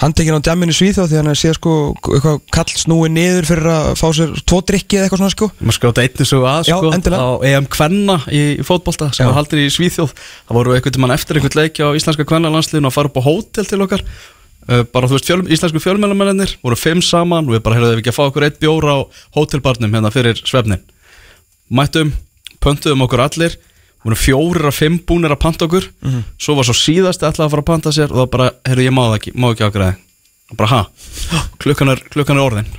handtekinn 0.01 0.35
á 0.35 0.41
djaminu 0.43 0.75
Svíþjóð 0.75 1.11
því 1.11 1.19
hann 1.21 1.37
séð 1.39 1.55
sko 1.57 1.73
eitthvað 1.95 2.39
kall 2.53 2.73
snúi 2.75 3.09
niður 3.13 3.47
fyrir 3.47 3.69
að 3.71 3.89
fá 3.99 4.05
sér 4.17 4.33
tvo 4.43 4.61
drikki 4.67 4.99
eða 4.99 5.07
eitthvað 5.07 5.21
svona 5.21 5.33
sko. 5.35 5.49
Maður 5.61 5.77
skjóta 5.79 6.03
einnig 6.05 6.29
svo 6.29 6.39
að 6.43 6.69
Já, 6.69 6.75
sko, 6.75 6.93
endilega. 6.97 7.25
á 7.25 7.31
EM 7.51 7.67
Kvenna 7.71 8.17
í, 8.27 8.41
fótbolta 8.67 9.09
sem 9.15 9.23
Já. 9.23 9.29
var 9.31 9.37
haldir 9.39 9.63
í 9.63 9.69
Svíþjóð. 9.71 10.15
Það 10.49 10.59
voru 10.59 10.75
einhvern 10.75 11.03
mann 11.05 11.15
eftir 11.15 11.39
einhvern 11.39 11.59
leiki 11.61 11.85
á 11.85 11.89
íslenska 11.95 12.27
kvennalandsliðinu 12.27 12.91
að 12.91 12.97
fara 12.97 13.11
upp 13.11 13.19
á 13.23 13.27
hótel 13.27 13.69
til 13.69 13.81
okkar. 13.85 14.03
Uh, 14.65 14.81
bara 14.89 15.05
þú 15.05 15.19
veist 15.19 15.27
fjöl, 15.29 15.43
íslensku 15.53 15.77
fjölmjölamennir 15.77 16.55
voru 16.65 16.75
fimm 16.79 17.01
saman 17.05 17.45
og 17.45 17.53
við 17.53 17.61
bara 17.67 17.77
heyrðum 17.77 17.99
við 17.99 18.01
ekki 18.01 18.09
að 18.09 18.17
fá 18.17 18.23
okkur 18.25 18.45
eitt 18.47 18.55
bjór 18.57 18.87
á 18.89 18.97
hótelbarnum 19.37 19.93
hérna 19.93 20.09
fyrir 20.09 20.39
svefnin 20.41 20.81
mættum, 21.69 22.13
pöntuðum 22.61 23.05
okkur 23.05 23.23
allir 23.25 23.57
voru 24.05 24.17
fjórir 24.19 24.69
af 24.69 24.79
fimm 24.79 24.99
búnir 25.07 25.33
að 25.33 25.41
panta 25.41 25.67
okkur. 25.67 25.89
Svo 26.37 26.55
var 26.59 26.67
svo 26.67 26.75
síðasti 26.77 27.27
ætlaði 27.27 27.47
að 27.47 27.53
fara 27.55 27.65
að 27.65 27.69
panta 27.71 27.93
sér 27.95 28.13
og 28.13 28.21
það 28.21 28.31
bara, 28.35 28.49
heyrðu 28.69 28.85
ég 28.85 28.95
má 28.95 29.03
það 29.07 29.17
ekki, 29.19 29.35
má 29.35 29.47
ekki 29.51 29.67
ágræði 29.67 29.95
og 30.45 30.59
bara 30.59 30.69
ha, 30.69 30.81
klukkan 31.63 31.93
er, 31.95 32.03
klukkan 32.13 32.37
er 32.37 32.45
orðin. 32.45 32.71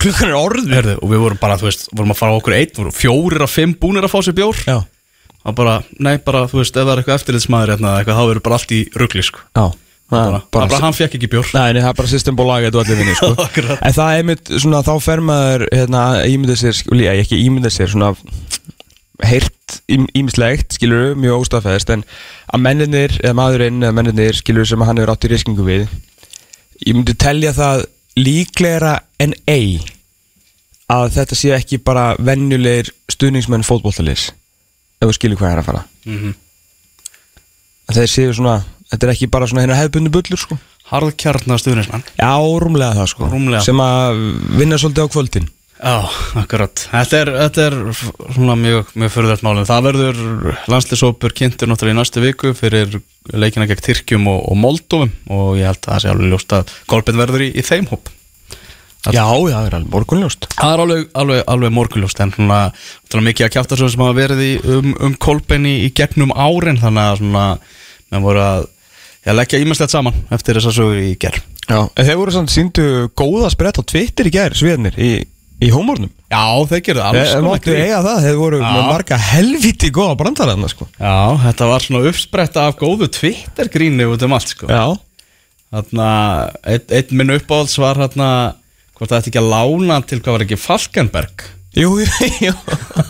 Klukkan 0.00 0.30
er 0.30 0.38
orðu 0.38 0.70
Herðu, 0.70 0.96
og 1.02 1.10
við 1.10 1.22
vorum 1.24 1.40
bara, 1.42 1.58
þú 1.60 1.66
veist, 1.66 1.88
vorum 1.90 2.14
að 2.14 2.20
fara 2.22 2.38
okkur 2.38 2.56
einn 2.56 2.72
voru 2.76 2.94
fjórir 2.94 3.44
af 3.44 3.52
fimm 3.52 3.74
búnir 3.76 4.06
að 4.06 4.14
fá 4.14 4.20
sér 4.24 4.36
bjór. 4.38 4.62
Já, 4.64 4.78
og 5.42 5.56
bara, 5.58 5.80
nei, 5.98 6.14
bara, 6.24 6.46
þú 6.48 6.62
veist, 6.62 6.76
ef 6.76 6.86
það 6.86 6.92
er 6.94 7.02
eitthvað 7.02 7.18
eftirlitsmaður 7.18 7.74
hérna, 7.74 7.90
eða 7.90 8.04
eitthvað, 8.04 8.20
þá 8.20 8.30
verður 8.30 8.44
bara 8.46 8.60
allt 8.60 8.74
í 8.76 8.80
rugli, 9.02 9.24
sko. 9.26 9.42
Já. 9.58 9.66
Bara, 10.10 10.40
bara, 10.50 10.66
bara 10.66 10.82
hann 10.82 10.94
fekk 10.96 11.12
ekki 11.20 11.28
bjór. 11.30 11.50
Nei, 11.54 11.76
nei, 11.76 11.84
það 11.84 11.92
er 11.92 11.98
bara 12.00 12.10
system 12.10 12.40
og 12.42 12.48
allir 12.50 12.96
vinni 12.98 13.12
sko. 13.14 13.28
En 13.86 13.94
það 13.94 14.14
er 14.16 14.24
mitt, 14.26 14.50
svona, 14.50 14.80
þá 14.82 14.94
fer 15.04 15.22
maður 15.22 15.66
hérna, 15.70 16.00
ímynda 16.26 16.56
sér, 16.58 16.80
líka, 16.90 17.12
ekki 17.22 17.38
ímynda 17.44 17.70
sér 17.70 17.92
svona, 17.92 18.10
heyrt 19.26 19.80
ímislegt, 19.88 20.74
skilur 20.76 21.14
mjög 21.18 21.44
óstafæðist 21.44 21.92
en 21.94 22.04
að 22.50 22.62
menninir, 22.64 23.16
eða 23.22 23.36
maðurinn 23.38 23.82
eða 23.84 23.96
menninir, 23.96 24.38
skilur 24.38 24.68
sem 24.68 24.82
hann 24.86 24.98
hefur 25.00 25.12
átt 25.14 25.26
í 25.28 25.32
riskingu 25.32 25.66
við 25.66 25.86
ég 26.86 26.96
myndi 26.96 27.14
telja 27.20 27.52
það 27.56 27.84
líklegra 28.18 28.94
en 29.22 29.34
ei 29.48 29.80
að 30.90 31.12
þetta 31.18 31.38
sé 31.38 31.52
ekki 31.54 31.78
bara 31.86 32.14
venjulegir 32.18 32.90
stuðningsmenn 33.12 33.66
fótbollalis 33.66 34.30
ef 35.00 35.06
þú 35.06 35.14
skilur 35.16 35.40
hvað 35.40 35.52
er 35.54 35.62
að 35.62 35.68
fara. 35.70 35.84
Mhm. 36.04 36.34
að 37.90 37.96
þeir 38.00 38.10
séu 38.10 38.34
svona 38.34 38.56
þetta 38.90 39.06
er 39.06 39.12
ekki 39.14 39.30
bara 39.30 39.46
svona 39.50 39.62
hérna 39.64 39.78
hefðbundu 39.78 40.10
bullur 40.14 40.38
sko. 40.38 40.58
Harðkjarnar 40.90 41.58
stuðnismann 41.62 42.02
já, 42.18 42.34
rúmlega 42.62 42.94
það 42.98 43.08
sko. 43.12 43.30
Rúmlega. 43.30 43.62
sem 43.62 43.76
að 43.76 44.20
vinna 44.58 44.78
svolítið 44.78 45.06
á 45.06 45.12
kvöldin 45.14 45.48
Já, 45.80 46.10
akkurat. 46.36 46.82
Þetta 46.90 47.18
er, 47.22 47.30
þetta 47.40 47.62
er 47.64 47.76
svona 48.36 48.56
mjög, 48.60 48.90
mjög 49.00 49.12
fyrirvært 49.14 49.44
málum 49.46 49.64
Það 49.68 49.86
verður 49.86 50.18
landslýsópur 50.68 51.34
kynntur 51.36 51.70
náttúrulega 51.70 51.96
í 51.96 51.98
næstu 52.02 52.22
viku 52.24 52.52
fyrir 52.58 52.98
leikina 53.32 53.64
gegn 53.70 53.80
Tyrkjum 53.86 54.28
og, 54.28 54.42
og 54.52 54.58
Moldovum 54.60 55.12
og 55.32 55.54
ég 55.56 55.70
held 55.70 55.80
að 55.80 55.94
það 55.94 56.02
sé 56.04 56.10
alveg 56.12 56.34
ljóst 56.34 56.56
að 56.58 56.74
golfin 56.90 57.20
verður 57.22 57.46
í, 57.46 57.52
í 57.56 57.64
þeim 57.64 57.88
hóp. 57.92 58.10
Já, 59.08 59.24
já, 59.24 59.54
það 59.54 59.70
er 59.70 59.76
alveg 59.78 59.92
morgunljóst. 59.94 60.50
Það 60.52 60.74
er 60.74 60.82
alveg, 60.84 61.06
alveg, 61.22 61.42
alveg 61.54 61.72
morgunljóst 61.78 62.20
en 62.20 62.34
svona, 62.36 62.58
svona 63.08 63.28
mikið 63.30 63.46
að 63.46 63.54
kjáta 63.54 63.78
sem 63.80 64.04
hafa 64.04 64.18
verið 64.18 64.44
í, 64.44 64.50
um, 64.76 64.92
um 65.08 65.16
kolbein 65.16 65.64
í, 65.70 65.78
gegnum 65.96 66.36
árin 66.36 66.82
þannig 66.82 67.06
að 67.06 67.22
svona 67.22 67.46
menn 68.10 68.26
voru 68.26 68.44
að 68.44 68.66
já, 69.24 69.32
leggja 69.32 69.62
ímestlegt 69.62 69.94
saman 69.94 70.20
eftir 70.34 70.58
þess 70.58 70.70
að 70.70 70.76
sögur 70.76 71.00
í 71.00 71.14
gerð 71.20 71.40
já, 71.70 71.78
en 71.80 72.06
þeir 72.06 72.18
voru 72.18 72.34
svona 72.34 72.52
síndu 72.52 72.86
góða 73.18 73.50
sprett 73.52 73.80
á 73.80 73.82
Twitter 73.86 74.28
í 74.28 74.34
gær, 74.34 74.56
sviðnir, 74.56 74.96
í, 74.98 75.12
í 75.60 75.70
hómornum 75.74 76.10
Já, 76.30 76.44
þeir 76.70 76.82
gerðu 76.86 77.04
alls 77.04 77.20
Þeir 77.20 77.34
konar 77.34 77.50
máttu 77.50 77.76
eiga 77.76 78.00
það, 78.06 78.24
þeir 78.26 78.40
voru 78.40 78.62
með 78.62 78.82
marga 78.88 79.20
helviti 79.30 79.90
góða 79.94 80.16
brandaraðna 80.20 80.70
sko. 80.72 80.88
Já, 80.96 81.16
þetta 81.44 81.70
var 81.72 81.84
svona 81.84 82.02
uppspretta 82.10 82.66
af 82.70 82.80
góðu 82.80 83.10
Twitter 83.12 83.70
gríni 83.72 84.06
út 84.08 84.24
um 84.26 84.36
allt 84.36 84.54
sko. 84.54 84.70
Já, 84.70 84.84
Þarna, 85.70 86.06
einn 86.66 86.94
ein 86.98 87.14
minn 87.14 87.36
uppáhalds 87.36 87.76
var 87.78 88.00
hérna 88.00 88.28
hvort 88.98 89.12
það 89.12 89.20
ætti 89.20 89.30
ekki 89.30 89.40
að 89.40 89.50
lána 89.52 89.98
til 90.02 90.18
hvað 90.18 90.34
var 90.34 90.44
ekki 90.46 90.58
Falkenberg? 90.58 91.44
Jú, 91.78 91.92
jú 92.42 92.50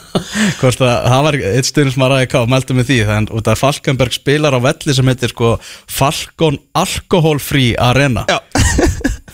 hvort 0.60 0.82
að 0.84 1.06
það 1.08 1.22
var 1.24 1.38
eitt 1.54 1.68
stundin 1.70 1.94
sem 1.94 2.04
að 2.04 2.12
ræði 2.12 2.28
ká 2.34 2.38
mælti 2.52 2.76
með 2.76 2.90
því 2.90 2.98
þannig 3.08 3.48
að 3.54 3.60
Falkenberg 3.62 4.16
spilar 4.18 4.56
á 4.56 4.60
velli 4.60 4.96
sem 4.98 5.08
heitir 5.08 5.32
sko 5.32 5.54
Falcon 5.88 6.60
Alcohol 6.76 7.40
Free 7.40 7.72
Arena. 7.80 8.26
Já. 8.28 8.59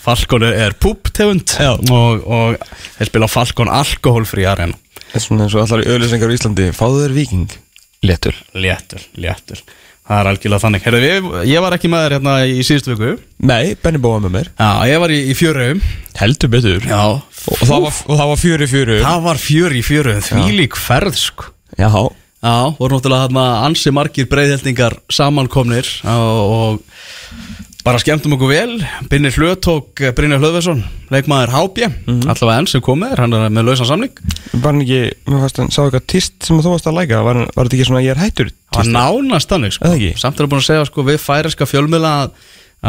Falcon 0.07 0.45
er 0.47 0.71
púptegund 0.79 1.51
og, 1.91 2.21
og 2.23 2.61
þeir 2.95 3.09
spila 3.09 3.27
Alcohol 3.75 4.27
Free 4.27 4.47
Arena. 4.47 4.77
Það 5.07 5.17
er 5.19 5.23
svona 5.25 5.47
eins 5.47 5.55
og 5.57 5.65
allar 5.65 5.83
í 5.83 5.89
auðlýsingar 5.91 6.31
í 6.31 6.37
Íslandi. 6.37 6.67
Fáðu 6.75 7.01
þér 7.03 7.15
viking 7.17 7.57
Letur 8.07 8.37
léttur, 8.55 9.03
léttur. 9.19 9.59
Það 10.07 10.19
er 10.21 10.29
algjörlega 10.29 10.63
þannig. 10.63 10.83
Herðu, 10.85 10.99
ég, 11.03 11.25
ég 11.49 11.63
var 11.65 11.75
ekki 11.75 11.89
með 11.91 12.05
þér 12.05 12.15
hérna 12.15 12.35
í 12.47 12.61
síðustu 12.63 12.93
viku. 12.93 13.09
Nei, 13.43 13.73
Benny 13.83 13.99
bóða 13.99 14.21
með 14.23 14.35
mér. 14.37 14.51
Já, 14.55 14.69
ég 14.87 15.01
var 15.03 15.11
í, 15.11 15.17
í 15.27 15.35
fjöruðum 15.35 15.81
Heldur 16.21 16.53
betur. 16.53 16.87
Já, 16.87 17.01
Og 17.47 17.65
það 17.65 17.83
var, 17.83 17.99
og 18.07 18.21
það 18.21 18.31
var 18.31 18.39
fjöri 18.39 18.69
fjöru. 18.71 19.01
Það 19.03 19.27
var 19.27 19.41
fjör 19.43 19.75
í 19.75 19.83
fjöruðum 19.83 20.25
því 20.29 20.55
lík 20.61 20.79
ferð 20.79 21.19
sko. 21.19 21.51
Já, 21.75 21.91
Já, 22.37 22.69
voru 22.77 22.95
náttúrulega 22.95 23.25
þarna 23.27 23.43
ansi 23.65 23.91
margir 23.91 24.27
breiðheldingar 24.29 24.93
samankomnir 25.09 25.87
og, 26.05 26.51
og 26.53 27.26
bara 27.87 27.99
skemmtum 28.01 28.35
okkur 28.35 28.49
vel. 28.51 28.73
Binni 29.11 29.29
Hlöð 29.31 29.53
tók 29.63 30.01
Brynjar 30.17 30.41
Hlöðvesson 30.41 30.81
leikmaður 31.13 31.53
Hábje, 31.53 31.87
allavega 32.09 32.57
enn 32.59 32.67
sem 32.67 32.83
kom 32.83 32.99
með 32.99 33.13
þér, 33.13 33.21
hann 33.23 33.35
er 33.37 33.53
með 33.55 33.69
lausan 33.69 33.87
samning. 33.87 34.17
Var 34.51 34.65
hann 34.67 34.83
ekki 34.83 34.99
Mér 35.27 35.43
fannst 35.45 35.61
hann 35.61 35.71
sá 35.71 35.79
eitthvað 35.85 36.07
tist 36.11 36.35
sem 36.43 36.59
þú 36.59 36.73
varst 36.73 36.89
að 36.89 36.97
læka? 36.99 37.21
Var, 37.23 37.39
var 37.55 37.69
þetta 37.69 37.77
ekki 37.77 37.87
svona 37.87 38.03
ég 38.03 38.13
er 38.15 38.21
hættur 38.21 38.51
Það 38.75 38.81
var 38.81 38.91
nánast 38.97 39.53
þannig 39.53 39.77
sko. 39.77 39.93
Samt 40.19 40.35
er 40.35 40.45
hann 40.45 40.51
búin 40.51 40.63
að 40.63 40.67
segja 40.67 40.89
sko, 40.89 41.05
við 41.07 41.21
færiska 41.23 41.67
fjölmiðla 41.69 42.13
að, 42.25 42.35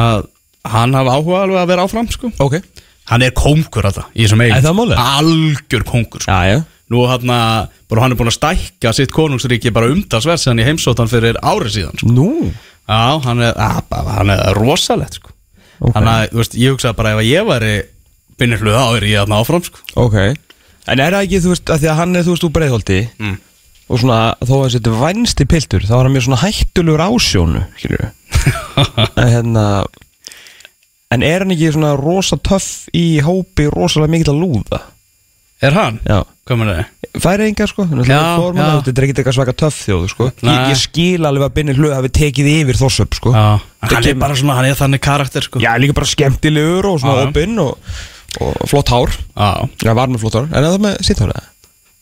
að 0.03 0.27
hann 0.75 0.99
hafa 0.99 1.15
áhuga 1.15 1.45
alveg 1.45 1.61
að 1.63 1.71
vera 1.73 1.87
áfram 1.87 2.11
sko. 2.13 2.33
Ok. 2.43 2.59
Hann 3.09 3.25
er 3.25 3.37
kóngur 3.37 3.89
alltaf 3.89 4.11
í 4.13 4.27
þessum 4.27 4.43
eigin 4.45 4.59
Er 4.59 4.67
það? 4.67 4.97
Algjör 4.99 5.87
kóngur 5.89 6.25
sko. 6.27 6.35
Já, 6.35 6.59
já. 6.59 6.59
Nú 6.89 7.05
hann, 7.05 7.29
bara, 7.29 8.03
hann 8.03 8.15
er 8.15 8.19
búin 8.19 8.31
að 8.33 8.39
stækka 8.39 8.93
sitt 8.97 9.13
konungsríki 9.15 9.73
bara 9.77 9.91
umtalsverð 9.93 10.41
sem 10.41 10.53
hann 10.55 10.63
í 10.63 10.67
heimsóttan 10.67 11.11
fyrir 11.11 11.39
árið 11.45 11.75
síðan 11.75 12.01
sko. 12.01 12.13
Nú 12.17 12.29
Já, 12.89 13.19
hann 13.25 13.43
er, 13.45 13.53
að, 13.61 13.81
bara- 13.93 14.15
hann 14.19 14.31
er 14.33 14.55
rosalegt 14.57 15.19
sko. 15.21 15.31
Ok. 15.81 15.93
Þannig 15.95 16.13
að, 16.15 16.29
þú 16.33 16.41
veist, 16.43 16.55
ég 16.59 16.73
hugsaði 16.75 16.97
bara 16.99 17.11
ef 17.15 17.19
að 17.23 17.29
ég 17.31 17.49
væri 17.49 17.73
Binni 18.39 18.57
Hlöð, 18.59 18.79
þá 18.79 18.97
er 18.97 19.05
ég 19.11 19.21
þarna 19.23 19.41
áfram 19.43 19.65
sko. 19.67 19.83
Ok 19.99 20.17
En 20.89 21.03
er 21.05 21.13
það 21.13 21.25
ekki, 21.27 21.41
þú 21.45 21.53
veist, 21.53 21.69
að 21.75 21.83
því 21.83 21.89
að 21.93 21.99
hann 22.01 22.17
er, 22.17 22.25
þú 22.25 22.33
veist, 22.35 22.47
úr 22.49 22.55
breiðholti 22.57 22.99
Mm. 23.19 23.37
Og 23.89 24.01
svona, 24.03 24.19
þó 24.45 24.55
að 24.65 24.75
þetta 24.75 24.91
er 24.91 24.99
vænsti 25.01 25.45
piltur 25.49 25.85
Þá 25.89 25.95
er 25.97 26.03
hann 26.05 26.13
mjög 26.17 26.25
svona 26.27 26.41
hættulegur 26.43 27.05
ásjónu 27.07 27.63
Skilur 27.81 28.09
En 29.23 29.31
hérna 29.33 29.65
En 31.15 31.23
er 31.25 31.41
hann 31.45 31.55
ekki 31.55 31.71
svona 31.73 31.95
rosa 31.97 32.37
töff 32.37 32.89
í 32.97 33.21
hópi 33.25 33.65
rosalega 33.73 34.13
mikill 34.13 34.35
að 34.35 34.43
lúða? 34.43 34.81
Er 35.65 35.73
hann? 35.77 36.01
Já 36.05 36.19
Hvað 36.49 36.61
með 36.63 36.71
það? 36.73 36.93
Færi 37.23 37.47
enga 37.51 37.67
sko. 37.69 37.85
Þetta 37.89 38.93
er 38.93 39.05
ekkert 39.05 39.21
eitthvað 39.21 39.37
svaka 39.37 39.55
töff 39.63 39.81
þjóð 39.85 40.07
sko 40.13 40.29
ég, 40.31 40.61
ég 40.73 40.79
skil 40.81 41.29
alveg 41.29 41.45
að 41.49 41.57
Binni 41.59 41.75
Hlöð 41.77 41.97
hafi 41.99 42.11
tekið 42.19 42.49
yfir 42.55 42.79
þossöp 42.81 43.19
sko 43.19 43.33
hann 43.35 44.09
er 44.09 44.17
bara 44.21 44.39
svona, 44.39 44.57
hann 44.59 44.69
er 44.71 44.79
þannig 44.79 45.03
karakter 45.05 45.45
sko. 45.45 45.61
Já, 45.63 45.75
líka 45.81 45.97
bara 45.99 46.09
skemmtilegur 46.09 46.89
og 46.93 47.03
svona 47.03 47.29
opinn 47.29 47.61
og, 47.63 47.77
og 48.41 48.57
flott 48.71 48.93
hár 48.95 49.13
Já, 49.13 49.93
var 49.93 50.09
með 50.09 50.25
flott 50.25 50.41
hár 50.41 50.49
En 50.49 50.69
það 50.69 50.81
með 50.89 50.99
sitt 51.09 51.21
hár 51.23 51.35
eða? 51.37 51.45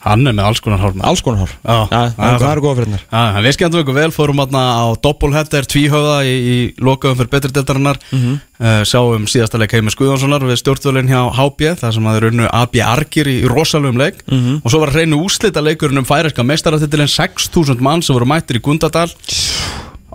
Hann 0.07 0.27
er 0.31 0.35
með 0.39 0.47
alls 0.49 0.61
konar 0.65 0.79
hálf 0.81 0.97
Alls 1.03 1.23
konar 1.27 1.51
Já, 1.51 1.77
það 1.91 2.15
það- 2.17 2.51
eru 2.53 2.63
góða 2.65 2.77
fyrir 2.79 2.91
hennar 3.11 3.43
við 3.47 3.57
skemmtum 3.57 3.83
okkur 3.83 3.97
vel, 3.99 4.11
fórum 4.15 4.43
aðna 4.45 4.63
á 4.79 4.85
doppelheader 5.03 5.67
tvíhöfða 5.73 6.17
í, 6.25 6.35
í 6.55 6.57
lokaðum 6.81 7.19
fyrir 7.21 7.33
betri 7.35 7.53
deltarinnar 7.57 7.99
Mhm. 8.13 8.37
uh, 8.61 8.83
sáum 8.89 9.27
síðasta 9.27 9.59
leik 9.61 9.75
Heimis 9.77 9.97
Guðjónssonar 9.99 10.47
við 10.47 10.61
stjórnvölinn 10.63 11.11
hjá 11.11 11.21
HB 11.37 11.75
þar 11.83 11.93
sem 11.99 12.07
að 12.07 12.17
þeir 12.21 12.29
unnu 12.31 12.49
AB 12.53 12.81
Argir 12.87 13.27
í, 13.27 13.37
í 13.43 13.49
rosalugum 13.51 13.99
leik. 13.99 14.23
Mhm. 14.31 14.61
og 14.65 14.71
svo 14.71 14.81
var 14.81 14.91
hreinu 14.95 15.19
úslita 15.27 15.61
leikurinn 15.61 15.99
um 15.99 16.05
færiska 16.09 16.43
meistaratitilinn 16.47 17.11
6.000 17.11 17.81
mann 17.81 18.03
sem 18.03 18.15
voru 18.17 18.27
mættir 18.31 18.57
í 18.57 18.63
Gundadal 18.63 19.11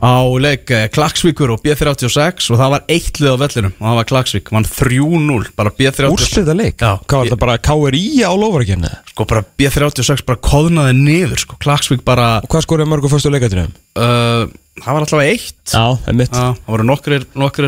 á 0.01 0.17
leik 0.41 0.71
eh, 0.73 0.87
Klaksvíkur 0.93 1.53
og 1.53 1.61
B36 1.61 2.49
og 2.51 2.57
það 2.59 2.71
var 2.73 2.85
eitt 2.89 3.19
lið 3.21 3.35
á 3.37 3.41
vellinum 3.41 3.73
og 3.77 3.85
það 3.85 3.97
var 3.99 4.07
Klaksvík, 4.11 4.51
mann 4.55 4.67
3-0 4.67 5.51
bara 5.57 5.73
B36 5.77 6.09
Úrslita 6.15 6.55
leik? 6.57 6.77
Já. 6.81 6.95
Hvað 7.05 7.17
var 7.21 7.29
þetta 7.29 7.41
bara 7.43 7.57
KRI 7.69 8.03
á 8.25 8.31
lófarakefni? 8.33 8.91
sko 9.11 9.27
bara 9.29 9.43
B36 9.61 10.25
bara 10.25 10.41
koðnaði 10.41 10.95
niður 10.97 11.43
sko, 11.45 11.59
Klaksvík 11.61 12.05
bara 12.07 12.31
Og 12.41 12.49
hvað 12.51 12.65
skorið 12.65 12.89
mörgu 12.91 13.11
fyrstu 13.13 13.33
leikatunum? 13.33 13.69
uh, 13.95 14.49
það 14.81 14.91
var 14.97 15.05
alltaf 15.05 15.25
eitt 15.25 15.75
Já, 15.75 15.85
það 16.01 16.09
er 16.13 16.19
mitt 16.23 16.33
Já, 16.33 16.47
það 16.57 16.73
voru 16.73 16.89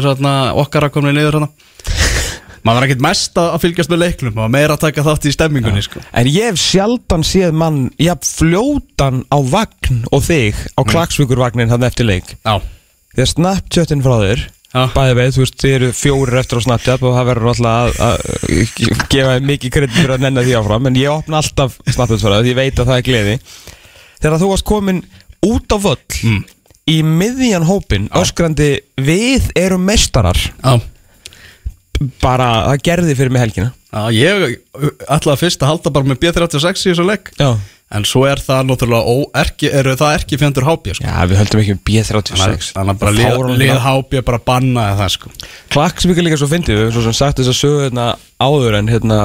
þarna, 0.09 0.33
okkar 0.63 0.89
að 0.89 0.95
komna 0.97 1.13
niður 1.13 1.39
hana 1.41 1.51
maður 2.63 2.79
var 2.79 2.87
ekkert 2.87 3.03
mest 3.05 3.37
að 3.37 3.49
að 3.57 3.61
fylgjast 3.65 3.91
með 3.93 4.01
leiknum 4.05 4.33
maður 4.33 4.45
var 4.47 4.53
meira 4.55 4.77
að 4.77 4.83
taka 4.85 5.03
þátt 5.07 5.27
í 5.29 5.33
stemmingunni 5.35 5.83
sko. 5.85 6.01
En 6.15 6.29
ég 6.31 6.49
hef 6.51 6.59
sjaldan 6.63 7.23
séð 7.27 7.53
mann 7.59 7.79
jafn 8.01 8.29
fljótan 8.39 9.21
á 9.27 9.37
vagn 9.43 10.03
og 10.11 10.23
þig 10.25 10.59
á 10.77 10.81
klaksvíkurvagnin 10.87 11.69
hann 11.73 11.83
eftir 11.87 12.07
leik. 12.09 12.35
Já, 12.45 12.59
Þegar 13.13 13.29
Snapchatin 13.29 14.01
frá 14.01 14.15
þér. 14.23 14.45
Bæði 14.73 15.13
veið, 15.19 15.27
þú 15.35 15.41
veist, 15.43 15.57
þið 15.61 15.73
eru 15.77 15.87
fjórir 15.93 16.39
eftir 16.39 16.57
á 16.57 16.65
Snapchat 16.65 17.03
og 17.05 17.11
það 17.13 17.27
verður 17.29 17.49
alltaf 17.51 17.99
að, 18.01 18.07
að 18.07 19.03
gefa 19.13 19.35
mikið 19.45 19.73
kredit 19.75 19.93
fyrir 19.99 20.13
að 20.15 20.23
nenna 20.25 20.41
því 20.47 20.55
áfram 20.57 20.87
en 20.89 20.97
ég 20.97 21.11
opna 21.13 21.43
alltaf 21.43 21.75
Snapchat 21.85 22.23
fyrir 22.23 22.33
það 22.33 22.41
því 22.47 22.53
ég 22.55 22.57
veit 22.57 22.79
að 22.81 22.89
það 22.89 22.97
er 22.97 23.05
gleði. 23.09 23.35
Þegar 24.23 24.41
þú 24.41 24.49
varst 24.49 24.65
komin 24.71 25.03
út 25.45 25.75
á 25.75 25.77
völl 25.83 25.99
Mm. 26.23 26.41
í 26.89 26.97
miðjan 27.05 27.67
hópin 27.69 28.09
öskrandi 28.17 28.71
við 28.97 29.51
erum 29.61 29.85
mestarar 29.87 30.39
já, 30.41 30.73
bara, 32.23 32.49
það 32.71 32.83
gerði 32.89 33.15
fyrir 33.19 33.33
mig 33.33 33.43
helgina 33.43 33.71
já 33.93 34.03
ég 34.17 34.57
ætlaði 35.11 35.41
fyrst 35.43 35.63
að 35.63 35.71
halda 35.73 35.93
bara 35.93 36.09
með 36.09 36.19
B36 36.23 36.83
í 36.87 36.91
þessu 36.91 37.05
leik 37.07 37.29
Já, 37.37 37.49
en 37.93 38.07
svo 38.09 38.23
er 38.25 38.41
það 38.41 38.63
náttúrulega 38.71 39.05
ó, 39.05 39.15
erki, 39.43 39.69
eru 39.69 39.93
það 39.99 40.15
ekki 40.17 40.39
fjöndur 40.41 40.65
hábja 40.65 40.95
sko. 40.97 41.05
Já 41.05 41.27
við 41.29 41.41
höldum 41.43 41.61
ekki 41.61 41.75
um 41.75 41.81
B36 41.89 42.71
þannig 42.73 42.95
að 42.95 43.01
bara 43.03 43.13
lið, 43.19 43.43
lið 43.61 43.75
hábja 43.83 44.23
bara 44.25 44.41
bannaði 44.47 44.97
það 45.03 45.11
sko. 45.17 45.33
Klaksvík 45.75 46.21
er 46.21 46.27
líka 46.27 46.39
svo 46.41 46.49
fyndið, 46.49 46.79
við 46.79 46.87
höfum 46.87 46.95
svo 46.97 47.05
sem 47.05 47.17
sagt 47.19 47.41
þess 47.41 47.53
að 47.53 47.59
sögu 47.59 47.83
hérna 47.85 48.07
áður 48.41 48.79
en 48.79 48.89
hérna 48.89 49.19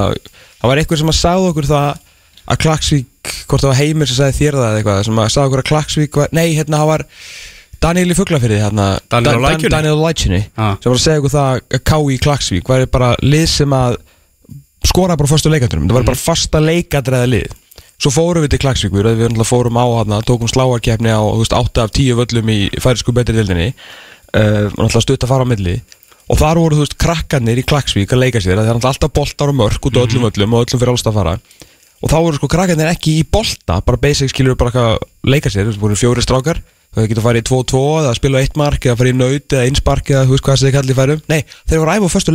það 0.59 0.69
var 0.69 0.83
einhver 0.83 1.01
sem 1.01 1.13
að 1.13 1.19
sagði 1.23 1.49
okkur 1.53 1.69
það 1.71 1.89
að 2.49 2.61
Klaksvík, 2.65 3.33
hvort 3.49 3.63
það 3.65 3.71
var 3.73 3.79
heimir 3.81 4.09
sem 4.09 4.19
sagði 4.19 4.37
þér 4.39 4.59
það 4.59 4.67
eða 4.69 4.79
eitthvað, 4.83 5.01
sem 5.09 5.23
að 5.23 5.31
sagði 5.33 5.49
okkur 5.49 5.63
að 5.63 5.69
Klaksvík 5.71 6.19
var, 6.21 6.31
nei 6.37 6.47
hérna 6.57 6.83
það 6.83 6.91
var 6.93 7.03
Daniel 7.79 8.11
í 8.11 8.15
Fuglafyrði 8.17 8.59
hérna, 8.59 8.89
Daniel 9.11 9.39
á 9.39 9.43
Lækjunni? 9.45 9.71
Daniel 9.71 9.95
á 9.95 10.03
Lækjunni. 10.03 10.41
Já. 10.51 10.67
sem 10.83 10.89
var 10.91 10.97
að 10.97 11.03
segja 11.05 11.21
okkur 11.21 11.33
það 11.33 11.49
að 11.49 11.83
K.I. 11.87 12.17
Klaksvík 12.25 12.71
væri 12.71 12.89
bara 12.91 13.11
lið 13.23 13.45
sem 13.53 13.75
að 13.75 13.95
skora 14.89 15.15
bara 15.19 15.31
fyrstu 15.31 15.51
leikandunum, 15.51 15.87
það 15.87 15.99
var 15.99 16.07
bara 16.09 16.19
fasta 16.19 16.61
leikandræða 16.63 17.29
lið. 17.31 17.53
Svo 17.99 18.11
fórum 18.15 18.43
við 18.43 18.53
til 18.53 18.61
Klaksvíkur, 18.63 19.07
við 19.07 19.25
náttúrulega 19.27 19.47
fórum 19.47 19.79
á 19.79 19.85
hana, 19.99 20.19
tókum 20.27 20.47
sláarkeppni 20.51 21.11
á 21.11 21.19
þú 21.19 21.39
veist, 21.41 21.55
8 21.55 21.83
af 21.83 21.95
10 21.95 22.19
völlum 22.19 22.51
í 22.51 22.59
færisku 22.79 23.15
betri 23.15 23.35
dildinni 23.35 23.71
uh, 23.71 24.67
og 24.71 24.75
náttúrulega 24.75 25.03
stutt 25.03 25.25
að 25.27 25.33
fara 25.33 25.47
á 25.47 25.51
milli. 25.51 25.75
Og 26.29 26.39
þar 26.39 26.61
voru 26.61 26.79
þú 26.79 26.85
veist 26.85 26.97
krakkarnir 27.01 27.59
í 27.59 27.65
Klaksvík 27.67 28.11
að 28.15 28.23
leika 28.23 28.43
sér 28.43 28.59
að 28.59 28.69
það 28.69 28.79
er 28.79 28.89
alltaf 28.91 29.15
boltar 29.15 29.51
og 29.51 29.59
mörk 29.59 29.87
út 29.89 29.99
á 29.99 30.03
öllum 30.05 30.27
völlum 30.29 30.55
og 30.55 30.63
öllum 30.63 30.79
fyrir 30.79 30.93
alltaf 30.93 31.11
að 31.11 31.19
fara. 31.19 31.35
Og 31.99 32.11
þá 32.13 32.17
voru 32.17 32.39
sko 32.39 32.51
krakkarnir 32.55 32.91
ekki 32.93 33.17
í 33.19 33.27
bolta 33.27 33.81
bara 33.83 33.99
basic 33.99 34.31
skilur 34.31 34.55
bara 34.59 34.95
leika 35.27 35.51
sér 35.51 35.73
fjóri 35.75 36.23
strákar 36.23 36.61
þau 36.95 37.03
getur 37.05 37.25
farið 37.25 37.43
í 37.43 37.49
2-2 37.49 37.81
eða 38.03 38.13
spila 38.17 38.43
eitt 38.43 38.55
mark 38.59 38.85
eða 38.85 38.99
farið 38.99 39.13
í 39.13 39.19
naut 39.19 39.55
eða 39.55 39.65
einspark 39.69 40.13
eða 40.13 40.23
þú 40.25 40.35
veist 40.35 40.47
hvað 40.47 40.63
þið 40.63 40.77
kallir 40.77 40.99
færum 40.99 41.25
nei, 41.29 41.41
þeir 41.69 41.83
voru 41.83 41.93
að 41.93 41.99
æfa 41.99 42.09
á 42.09 42.15
förstu 42.15 42.33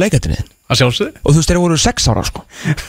að 0.64 0.80
sjálfsögðu? 0.80 1.22
Og 1.22 1.32
þú 1.32 1.40
veist 1.40 1.50
þeir 1.50 1.60
voru 1.62 1.78
6 1.84 2.10
ára 2.10 2.22
sko. 2.24 2.44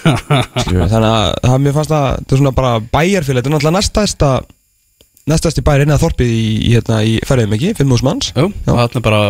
Þannig 0.66 1.08
að 1.10 1.32
það 1.44 1.58
mér 1.64 1.76
fannst 1.76 1.96
að 1.96 2.06
þetta 2.12 2.36
er 2.36 2.42
svona 2.42 2.54
bara 2.56 2.76
bæjarfélag. 2.94 3.42
Þetta 3.42 3.52
er 3.52 3.56
náttúrulega 3.56 3.78
næstæsta 3.78 4.30
næstæsti 5.26 5.64
bæjar 5.66 5.84
innan 5.86 6.00
þorpið 6.00 6.32
í, 6.32 6.46
í, 6.54 6.72
hérna, 6.76 7.00
í 7.02 7.16
ferðum 7.26 7.56
ekki, 7.58 7.74
5.000 7.80 8.06
manns. 8.06 8.30
Jú, 8.38 8.52
þarna 8.68 9.02
er 9.02 9.06
bara 9.08 9.22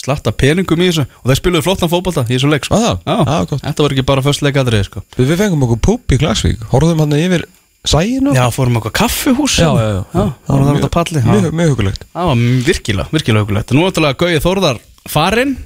slatta 0.00 0.32
peningum 0.32 0.80
í 0.80 0.88
þessu. 0.88 1.04
Og 1.20 1.30
þeir 1.30 1.40
spiluðu 1.42 1.66
flottan 1.66 1.92
fótbolta 1.92 2.24
í 2.24 2.32
þessu 2.32 2.50
leik 2.50 2.66
sko. 2.66 2.80
Það? 2.80 3.02
Já, 3.04 3.36
gott. 3.52 3.64
þetta 3.66 3.84
var 3.84 3.94
ekki 3.94 4.06
bara 4.10 4.24
först 4.24 4.44
leikadrið 4.46 4.86
sko. 4.88 5.04
við 5.20 5.34
fengum 5.36 5.66
okkur 5.68 5.82
púp 5.90 6.16
í 6.16 6.20
Klagsvík 6.22 6.64
horfðum 6.72 7.04
hann 7.04 7.18
yfir 7.20 7.44
sæinu? 7.88 8.34
Já, 8.36 8.44
fórum 8.52 8.76
okkur 8.80 8.92
kaffihús. 8.92 9.54
Já, 9.60 9.70
já, 9.72 9.88
já. 9.88 10.02
já 10.12 10.24
það 10.46 10.72
út 10.76 10.84
að 10.84 10.92
palli 10.96 11.20
Já. 11.20 11.26
mjög, 11.30 11.52
mjög 11.56 11.70
hugulegt 11.74 12.04
Það 12.12 12.26
var 12.30 12.42
virkilega, 12.68 13.08
virkilega 13.14 13.44
hugulegt 13.46 13.72
Nú 13.72 13.80
er 13.84 13.88
náttúrulega 13.90 14.18
Gauði 14.20 14.42
Þórðar 14.44 14.80
farinn. 15.08 15.56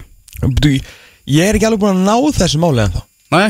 Bíddu, 0.44 0.73
ég 1.26 1.49
er 1.49 1.59
ekki 1.59 1.66
alveg 1.68 1.83
búin 1.83 1.99
að 1.99 2.06
ná 2.06 2.38
þessu 2.38 2.61
máli 2.62 2.85
en 2.85 2.94
þá 2.94 3.02
Nei, 3.35 3.49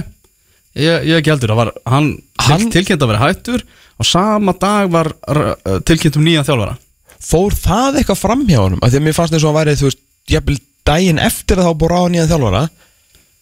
ég, 0.80 1.04
ég 1.10 1.26
heldur. 1.28 1.50
Það 1.52 1.58
var, 1.60 1.72
hann, 1.92 2.06
Hann- 2.40 2.60
hann 2.64 2.70
tilkynnt 2.72 3.02
að 3.04 3.10
vera 3.12 3.24
hættur 3.26 3.64
og 4.00 4.06
sama 4.08 4.54
dag 4.58 4.88
var 4.90 5.12
r- 5.28 5.54
tilkynnt 5.86 6.16
um 6.16 6.24
nýjan 6.24 6.46
þjálfara. 6.48 6.78
Fór 7.20 7.52
það 7.54 7.98
eitthvað 8.00 8.18
fram 8.22 8.46
hjá 8.48 8.58
honum? 8.62 8.80
Af 8.82 8.90
því 8.90 8.98
að 9.00 9.04
mér 9.06 9.14
fannst 9.18 9.34
eins 9.36 9.44
og 9.44 9.52
hann 9.52 9.58
væri 9.60 9.76
þú 9.78 9.86
veist 9.90 10.00
jafnvel 10.32 10.56
daginn 10.88 11.20
eftir 11.22 11.60
að 11.60 11.68
þá 11.68 11.74
búið 11.82 11.92
ráða 11.94 12.10
nýjan 12.14 12.30
þjálfara 12.32 12.62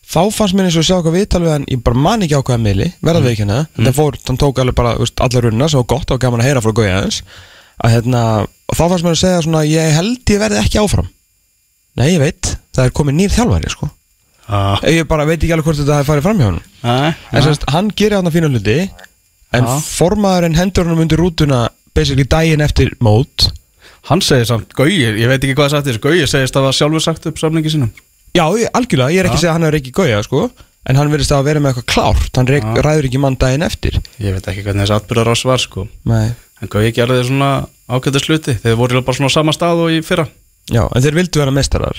þá 0.03 0.21
fannst 0.35 0.57
mér 0.57 0.69
eins 0.69 0.77
og 0.77 0.83
að 0.83 0.89
sjá 0.89 0.97
eitthvað 0.99 1.17
viðtal 1.17 1.43
við 1.45 1.53
hann 1.53 1.67
ég 1.71 1.83
bara 1.87 2.03
man 2.05 2.25
ekki 2.25 2.37
á 2.37 2.43
hvaða 2.43 2.63
miðli, 2.63 2.89
verða 3.05 3.23
við 3.25 3.33
ekki 3.33 3.47
hana 3.47 3.59
mm. 3.63 3.87
það 3.87 3.97
fór, 3.99 4.19
hann 4.29 4.41
tók 4.43 4.61
alveg 4.63 4.77
bara, 4.79 4.95
veist, 5.01 5.23
allar 5.25 5.47
runna 5.47 5.69
var 5.73 5.89
gott 5.95 6.13
og 6.13 6.23
gaman 6.23 6.43
að 6.43 6.49
heyra 6.51 6.63
frá 6.65 6.75
Gauja 6.77 6.99
aðeins 6.99 7.23
að 7.83 7.95
hérna, 7.97 8.23
og 8.69 8.79
þá 8.79 8.83
fannst 8.83 9.07
mér 9.07 9.17
að 9.17 9.23
segja 9.23 9.45
svona 9.47 9.63
ég 9.69 9.97
held 9.97 10.35
ég 10.35 10.43
verði 10.43 10.61
ekki 10.61 10.83
áfram 10.83 11.09
nei, 11.99 12.07
ég 12.11 12.21
veit, 12.23 12.53
það 12.75 12.89
er 12.89 12.95
komið 12.99 13.19
nýr 13.21 13.35
þjálfari 13.37 13.73
sko. 13.73 13.89
ah. 14.49 14.85
ég 14.91 15.09
bara 15.09 15.27
veit 15.29 15.39
ekki 15.39 15.55
alveg 15.55 15.71
hvort 15.71 15.81
þetta 15.81 16.01
hefði 16.01 16.11
farið 16.11 16.29
fram 16.29 16.43
hjá 16.43 16.49
hann 16.51 16.61
Nei, 16.83 17.17
en 17.33 17.47
semst, 17.47 17.67
hann 17.73 17.91
gerir 17.97 18.19
hann 18.19 18.35
fína 18.35 18.53
hluti 18.53 18.79
en 19.53 19.69
Já. 19.69 19.75
formaðurinn 19.87 20.59
hendur 20.59 20.89
hann 20.89 21.03
undir 21.05 21.21
rútuna 21.21 21.67
basically 21.97 22.27
daginn 22.29 22.65
eftir 22.65 22.95
mót 23.05 23.53
Hann 24.09 24.19
segir 24.19 24.49
samt, 24.49 24.73
Gauði, 24.75 25.13
ég 25.15 25.29
veit 25.31 25.37
ekki 25.39 25.55
hvað 25.55 25.69
það 25.69 25.75
sagt 25.77 25.87
þessu 25.87 26.01
Gauði 26.03 26.25
segist 26.27 26.57
að 26.59 26.65
það 26.67 26.73
sjálfur 26.75 27.03
sagt 27.05 27.29
upp 27.31 27.37
samlingi 27.39 27.71
sínum 27.71 27.93
Já, 28.33 28.45
algjörlega, 28.49 29.13
ég 29.13 29.21
er 29.23 29.29
ekki 29.29 29.39
að 29.39 29.43
segja 29.43 29.53
að 29.53 29.59
hann 29.59 29.69
er 29.69 29.77
ekki 29.79 29.93
gauja 29.97 30.23
sko, 30.25 30.47
en 30.89 30.99
hann 30.99 31.13
verðist 31.13 31.35
að 31.37 31.45
vera 31.51 31.61
með 31.61 31.75
eitthvað 31.75 31.89
klárt. 31.93 32.31
Hann 32.39 32.49
reik, 32.49 32.69
ræður 32.87 33.09
ekki 33.11 33.21
mann 33.21 33.37
daginn 33.41 33.67
eftir. 33.67 33.99
Ég 34.23 34.37
veit 34.39 34.49
ekki 34.49 34.65
hvernig 34.65 34.87
þessi 34.87 34.97
atbyrðar 34.97 35.33
ás 35.35 35.45
var 35.49 35.63
sko. 35.63 35.85
Nei. 36.09 36.33
En 36.63 36.71
Gauði 36.71 36.93
gerði 36.95 37.25
svona 37.27 37.51
ágættu 37.91 38.21
sluti 38.23 38.53
Þeir 38.63 38.77
voru 38.79 39.01
bara 39.03 39.19
svona 39.19 39.33
á 39.33 39.35
sama 39.35 39.53
stað 39.57 39.81
og 39.83 39.91
í 39.91 39.99
fyrra. 40.07 40.29
Já, 40.71 40.85
en 40.87 41.03
þeir 41.03 41.17
vildu 41.19 41.41
vera 41.43 41.55
mestarar 41.55 41.99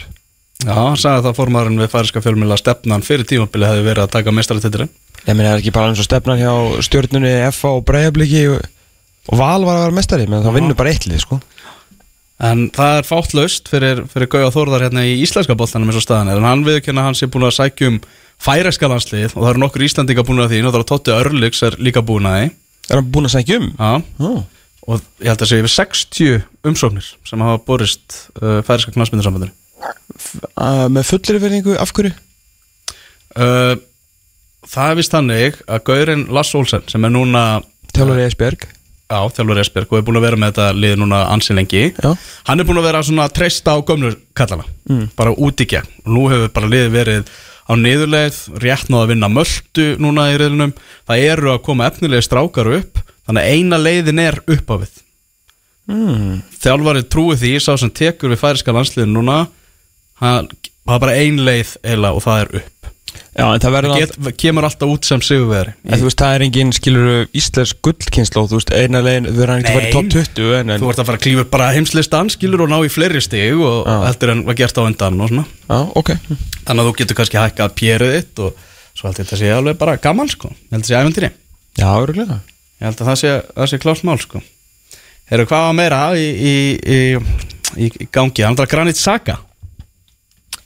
Já, 0.63 0.72
hann 0.72 0.96
sagði 0.96 1.18
að 1.20 1.25
það 1.28 1.40
formaðurinn 1.42 1.82
við 1.84 1.90
færiska 1.92 2.22
fjölmjöla 2.24 2.58
stefnan 2.62 3.04
fyrir 3.04 3.28
tímabili 3.28 3.68
hefði 3.68 3.84
verið 3.90 4.06
að 4.06 4.13
taka 4.13 4.34
meistaratitilin 4.36 4.92
Ég 5.25 5.36
meina, 5.36 5.50
það 5.50 5.58
er 5.58 5.63
ekki 5.63 5.74
bara 5.75 5.90
eins 5.92 6.00
og 6.00 6.08
stefnan 6.08 6.40
hjá 6.40 6.54
stjórnunni 6.88 7.34
FA 7.56 7.74
og 7.75 7.84
Breiðabliki 7.90 8.46
og 8.54 9.36
Val 9.40 9.66
var 9.68 9.78
að 9.82 9.84
vera 9.86 9.96
mestari, 9.96 10.28
menn 10.28 10.44
það 10.44 10.58
vinnur 10.58 10.75
bara 10.80 10.92
eittlið 10.92 11.22
sko. 11.24 11.38
En 12.42 12.66
það 12.74 12.96
er 12.98 13.06
fátt 13.08 13.34
laust 13.38 13.70
fyrir, 13.70 14.02
fyrir 14.10 14.28
Gauða 14.34 14.50
Þórðar 14.56 14.84
hérna 14.88 15.04
í 15.06 15.20
íslenska 15.22 15.56
boltanum 15.56 15.92
eins 15.92 16.00
og 16.02 16.06
staðan 16.08 16.32
er 16.34 16.40
En 16.42 16.48
hann 16.50 16.63
viðkynna 16.66 17.04
hann 17.06 17.16
sé 17.16 17.28
búin 17.32 17.46
að 17.46 17.54
sækja 17.60 17.92
um 17.92 18.00
færiska 18.42 18.90
landslið 18.90 19.36
Og 19.36 19.44
það 19.44 19.50
eru 19.54 19.62
nokkur 19.62 19.86
Íslandinga 19.86 20.25
búin 20.25 20.42
að 20.44 20.50
því 20.56 20.63
Og 20.66 20.74
það 20.74 20.80
er 20.82 20.88
Totti 20.90 21.13
Örliks 21.13 21.62
er 21.70 21.78
líka 21.80 22.02
búin 22.04 22.25
að 22.28 22.40
því 22.40 22.50
Er 22.90 22.98
hann 23.00 23.12
búinn 23.13 23.30
að 23.30 23.36
sækja 23.38 23.60
um? 23.62 23.70
Já, 23.78 23.92
Ó. 24.25 24.32
og 24.90 25.06
ég 25.24 25.30
held 25.32 25.46
að 25.46 25.52
segja 25.54 25.63
yfir 25.63 25.74
60 25.78 26.42
umsóknir 26.74 27.12
Sem 27.30 27.46
hafa 27.46 27.62
borist 27.70 28.18
uh, 28.42 28.60
færiska 28.68 28.96
knastmyndarsambandinu 28.98 29.54
Uh, 30.56 30.86
með 30.94 31.04
fullir 31.10 31.40
verðingu, 31.44 31.74
af 31.82 31.90
hverju? 31.92 32.12
uh, 33.36 33.74
Það 34.72 34.91
er 34.93 34.98
vist 35.00 35.12
þannig 35.12 35.58
að 35.67 35.82
Gaurin 35.89 36.22
Lass 36.32 36.54
Olsen 36.56 36.86
Sem 36.88 37.04
er 37.04 37.12
núna 37.12 37.41
Tjálfur 37.91 38.22
Eisberg 38.24 38.63
Já, 39.13 39.19
þjálfur 39.36 39.62
Esbjörg 39.62 39.91
og 39.93 39.99
er 39.99 40.06
búin 40.08 40.17
að 40.17 40.26
vera 40.26 40.39
með 40.41 40.54
þetta 40.54 40.67
lið 40.82 40.93
núna 41.04 41.19
ansi 41.30 41.54
lengi 41.54 41.84
Já. 41.91 42.10
Hann 42.47 42.63
er 42.63 42.67
búin 42.67 42.80
að 42.82 42.88
vera 42.88 43.04
svona 43.06 43.28
að 43.28 43.36
treysta 43.38 43.76
á 43.76 43.86
gömlu 43.86 44.13
kallana 44.34 44.65
mm. 44.89 45.04
bara 45.19 45.36
út 45.38 45.62
í 45.62 45.67
gegn 45.69 45.91
og 46.04 46.10
nú 46.15 46.23
hefur 46.32 46.54
bara 46.56 46.71
liðið 46.71 46.95
verið 46.97 47.34
á 47.69 47.73
niðurleið 47.80 48.39
rétt 48.63 48.89
náða 48.89 49.06
að 49.06 49.13
vinna 49.13 49.30
möldu 49.32 49.88
núna 50.02 50.28
í 50.34 50.39
riðlunum 50.41 50.73
það 51.06 51.26
eru 51.30 51.54
að 51.54 51.63
koma 51.67 51.88
efnilegi 51.91 52.26
strákar 52.26 52.71
upp 52.80 53.02
þannig 53.28 53.43
að 53.45 53.54
eina 53.54 53.80
leiðin 53.80 54.23
er 54.23 54.39
upp 54.41 54.73
á 54.73 54.76
við 54.82 54.99
mm. 55.93 56.36
Þjálfarið 56.63 57.10
trúi 57.13 57.39
því, 57.39 57.56
sá 57.62 57.73
sem 57.78 57.93
tekur 57.93 58.34
við 58.34 58.41
færiska 58.41 58.76
landsliðin 58.76 59.13
núna 59.15 59.43
það 60.19 60.49
er 60.49 61.04
bara 61.06 61.17
ein 61.21 61.39
leið 61.43 61.78
eila 61.86 62.15
og 62.17 62.26
það 62.26 62.45
er 62.45 62.56
upp 62.63 62.72
Já, 63.34 63.48
en 63.48 63.62
það 63.63 63.74
verður 63.74 63.96
Get, 63.98 64.12
kemur 64.38 64.65
alltaf 64.67 64.91
út 64.93 65.08
sem 65.08 65.22
sigurveri 65.26 65.72
En 65.82 65.98
þú 65.98 66.06
veist, 66.06 66.19
það 66.22 66.36
er 66.36 66.43
engin, 66.46 66.74
skilur, 66.76 67.08
íslensk 67.34 67.80
gullkynslu 67.86 68.43
Þú 68.52 68.60
veist, 68.60 68.74
eina 68.78 69.02
legin, 69.02 69.26
þau 69.26 69.39
verður 69.39 69.54
ekki 69.56 69.72
að 69.72 69.78
fara 69.78 69.88
í 69.88 69.93
top 69.96 70.12
20 70.13 70.52
en, 70.60 70.74
en, 70.76 70.84
Þú 70.84 70.91
ert 70.91 71.02
að 71.02 71.08
fara 71.10 71.19
að 71.19 71.24
klífa 71.26 71.46
bara 71.56 71.69
heimslistan 71.74 72.30
skilur 72.30 72.65
og 72.67 72.69
ná 72.69 72.78
í 72.86 72.91
fleiri 72.93 73.24
stig 73.26 73.58
og 73.58 73.89
heldur 73.89 74.34
en 74.36 74.43
var 74.46 74.58
gert 74.60 74.78
á 74.78 74.82
undan 74.86 75.17
og 75.17 75.32
svona. 75.32 75.46
Já, 75.65 75.80
ok. 76.04 76.12
Þannig 76.30 76.84
að 76.84 76.89
þú 76.89 76.93
getur 77.00 77.19
kannski 77.19 77.39
hækkað 77.41 77.74
pjerið 77.80 78.13
þitt 78.19 78.43
og 78.46 78.67
svo 78.93 79.10
held 79.10 79.17
ég 79.17 79.26
þetta 79.26 79.39
sé 79.41 79.54
alveg 79.56 79.80
bara 79.82 79.96
gaman 80.04 80.30
sko. 80.30 80.52
Ég 80.54 80.76
held 80.76 80.84
að 80.84 80.91
sé 80.91 81.00
æventýri 81.00 81.32
Já, 81.80 81.88
örgulega 81.89 82.38
Ég 82.84 82.86
held 82.86 83.02
að 83.02 83.10
það 83.10 83.17
sé, 83.24 83.34
sé 83.72 83.82
klárt 83.82 84.06
mál 84.06 84.19
sko. 84.22 84.43
Herru, 85.32 85.48
hvað 85.50 85.65
var 85.69 85.76
meira 85.78 86.04
í, 86.19 86.30
í, 86.30 86.54
í, 86.84 87.02
í, 87.82 87.89
í 87.89 88.08
gangi? 88.13 88.46
Hann 88.46 88.60
er 88.60 88.69
Granit 88.69 89.00
Saga 89.00 89.39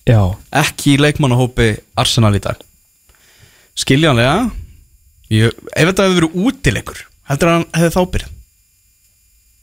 Já. 0.08 0.22
Ekki 0.64 0.96
í 0.96 1.02
leikmannahópi 1.04 1.74
Arsenal 2.00 2.32
í 2.38 2.42
dag. 2.44 2.62
Skiljanlega 3.78 4.50
ég, 5.34 5.54
Ef 5.76 5.92
þetta 5.92 6.08
hefði 6.08 6.22
verið 6.22 6.42
útileikur 6.48 7.04
Heldur 7.28 7.52
að 7.52 7.58
hann 7.58 7.68
hefði 7.78 7.94
þá 7.94 8.02
byrjað? 8.16 8.34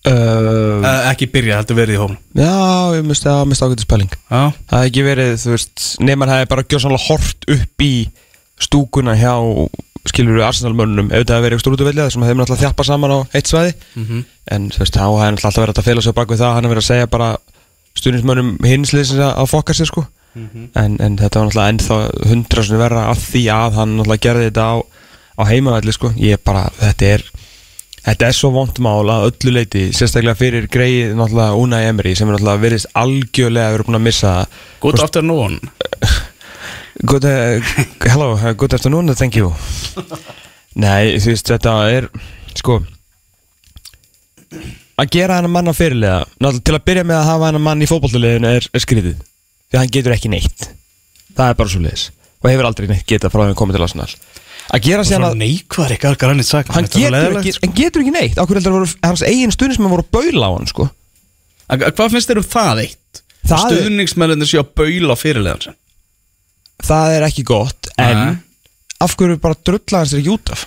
Uh, 0.04 0.84
uh, 0.84 0.98
Ekki 1.08 1.30
byrjað, 1.32 1.62
heldur 1.62 1.78
verið 1.78 1.96
í 1.96 2.00
hófnum 2.02 2.18
Já, 2.36 2.52
ég 2.98 3.06
misti 3.08 3.30
að 3.32 3.46
mista 3.48 3.68
ágætið 3.70 3.86
spæling 3.86 4.12
Já, 4.12 4.42
Það 4.68 4.76
hefði 4.76 4.90
ekki 4.90 5.04
verið, 5.06 5.32
þú 5.40 5.54
veist 5.54 5.86
Nefnir 6.04 6.32
hefði 6.34 6.50
bara 6.52 6.66
gjör 6.68 6.84
sannlega 6.84 7.08
hort 7.08 7.48
upp 7.56 7.84
í 7.86 7.90
Stúkuna 8.68 9.16
hjá 9.18 9.32
Skilur 10.04 10.36
við 10.36 10.44
Arsenal-mönnum 10.50 11.08
Ef 11.08 11.24
þetta 11.24 11.38
hefði 11.38 11.46
verið 11.48 11.58
eitthvað 11.58 11.76
útvillið 11.78 12.12
sem 12.12 12.26
hefði 12.26 12.38
náttúrulega 12.42 12.66
þjappa 12.66 12.84
saman 12.84 13.14
á 13.16 13.18
eitt 13.32 13.48
svæði. 13.48 13.70
Mhm. 13.96 14.18
En 14.52 14.66
þú 14.74 14.82
veist, 14.82 14.98
þá 15.00 15.06
hefði 15.08 15.30
náttúrulega 15.32 15.48
alltaf 15.48 15.62
verið 15.64 15.80
að 15.80 15.88
fela 15.88 16.02
sig 16.04 16.14
bak 16.18 16.28
við 16.34 16.42
það. 16.42 16.52
Hann 16.52 16.66
hefði 16.68 16.74
verið 16.74 16.84
að 16.84 16.90
segja 16.90 17.06
bara 17.14 17.28
Stuðnismönnum 17.96 18.50
hinsliðsins 18.68 19.22
að 19.24 19.48
fokka 19.48 19.72
sér 19.78 19.88
sko 19.88 20.04
en, 20.34 20.96
en 20.98 21.16
þetta 21.20 21.40
var 21.40 21.48
náttúrulega 21.48 21.72
ennþá 21.72 21.98
hundra 22.30 22.64
svona 22.66 22.82
verra 22.82 23.06
af 23.12 23.22
því 23.22 23.42
að 23.54 23.78
hann 23.78 23.96
náttúrulega 23.98 24.24
gerði 24.26 24.50
þetta 24.50 24.66
á, 24.66 24.74
á 25.38 25.42
heimavalli 25.50 25.94
sko. 25.94 26.12
Ég 26.18 26.42
bara, 26.44 26.68
þetta 26.80 27.10
er 27.16 27.26
Þetta 28.04 28.26
er 28.28 28.36
svo 28.36 28.50
vont 28.52 28.78
mál 28.84 29.08
að 29.08 29.30
öllu 29.30 29.52
leiti 29.54 29.86
Sérstaklega 29.96 30.36
fyrir 30.36 30.66
greið 30.68 31.14
náttúrulega 31.16 31.56
Unai 31.56 31.86
Emery 31.88 32.12
sem 32.18 32.28
er 32.28 32.36
náttúrulega 32.36 32.60
verið 32.66 32.86
algjörlega 33.00 33.72
verið 33.72 33.88
búin 33.88 33.98
að 33.98 34.04
missa 34.04 34.32
good 34.84 35.00
afternoon. 35.00 35.56
Good, 37.00 37.24
uh, 37.24 37.72
hello, 38.04 38.34
uh, 38.36 38.52
good 38.52 38.76
afternoon, 38.76 39.08
thank 39.16 39.38
you. 39.40 39.54
Nei, 40.78 41.16
þú 41.16 41.32
veist, 41.32 41.48
þetta 41.48 41.74
er 41.94 42.10
Sko 42.54 42.82
Að 45.00 45.10
gera 45.10 45.38
hennar 45.38 45.50
mann 45.50 45.70
á 45.70 45.74
fyrirlega 45.74 46.20
Náttúrulega 46.36 46.66
til 46.68 46.76
að 46.76 46.86
byrja 46.90 47.06
með 47.08 47.20
að 47.22 47.30
hafa 47.30 47.48
hennar 47.48 47.64
mann 47.70 47.84
í 47.86 47.88
fótbollaliðinu 47.88 48.52
er, 48.58 48.68
er 48.68 48.84
skrítið 48.84 49.22
Því 49.70 49.78
að 49.78 49.82
hann 49.82 49.92
getur 49.96 50.14
ekki 50.14 50.30
neitt 50.32 50.68
Það 51.34 51.48
er 51.50 51.58
bara 51.58 51.72
svo 51.72 51.82
leiðis 51.82 52.06
Og 52.44 52.50
hefur 52.50 52.68
aldrei 52.68 52.88
neitt 52.90 53.06
getað 53.08 53.32
frá 53.34 53.42
því 53.44 53.54
að 53.54 53.60
koma 53.60 53.76
til 53.76 53.84
Arsenal 53.86 54.08
Að 54.74 54.84
gera 54.86 55.04
Svona 55.06 55.30
að 55.32 55.40
neikvar 55.40 55.94
ekki 55.94 56.08
að 56.10 56.18
Granit 56.22 56.48
Saga 56.48 56.76
Hann 56.76 56.88
getur, 56.88 57.38
ekki, 57.40 57.54
sko. 57.56 57.64
hann 57.66 57.74
getur 57.78 58.04
ekki 58.04 58.14
neitt 58.14 58.40
Akkur 58.40 58.60
heldur 58.60 58.76
að 58.84 58.94
hans 59.04 59.24
eigin 59.26 59.54
sem 59.54 59.88
voru 59.88 60.04
að 60.04 60.12
baula 60.14 60.48
á 60.48 60.52
hann 60.54 60.70
sko. 60.70 60.86
En 61.68 61.84
Hvað 61.84 62.14
finnst 62.14 62.30
þér 62.30 62.40
um 62.40 62.46
það 62.54 62.82
eitt? 62.84 63.22
Það 63.44 63.64
Stuðningsmennir 63.64 64.48
séu 64.48 64.62
að 64.62 64.70
baula 64.80 65.16
á 65.16 65.20
fyrirlegan 65.20 65.66
sem 65.66 65.76
Það 66.84 67.16
er 67.18 67.26
ekki 67.28 67.44
gott 67.48 67.90
En 68.00 68.20
Nei. 68.20 68.38
af 69.04 69.16
hverju 69.18 69.40
bara 69.42 69.60
drulla 69.64 70.00
hans 70.00 70.14
er 70.14 70.22
ekki 70.22 70.32
út 70.36 70.54
af 70.54 70.64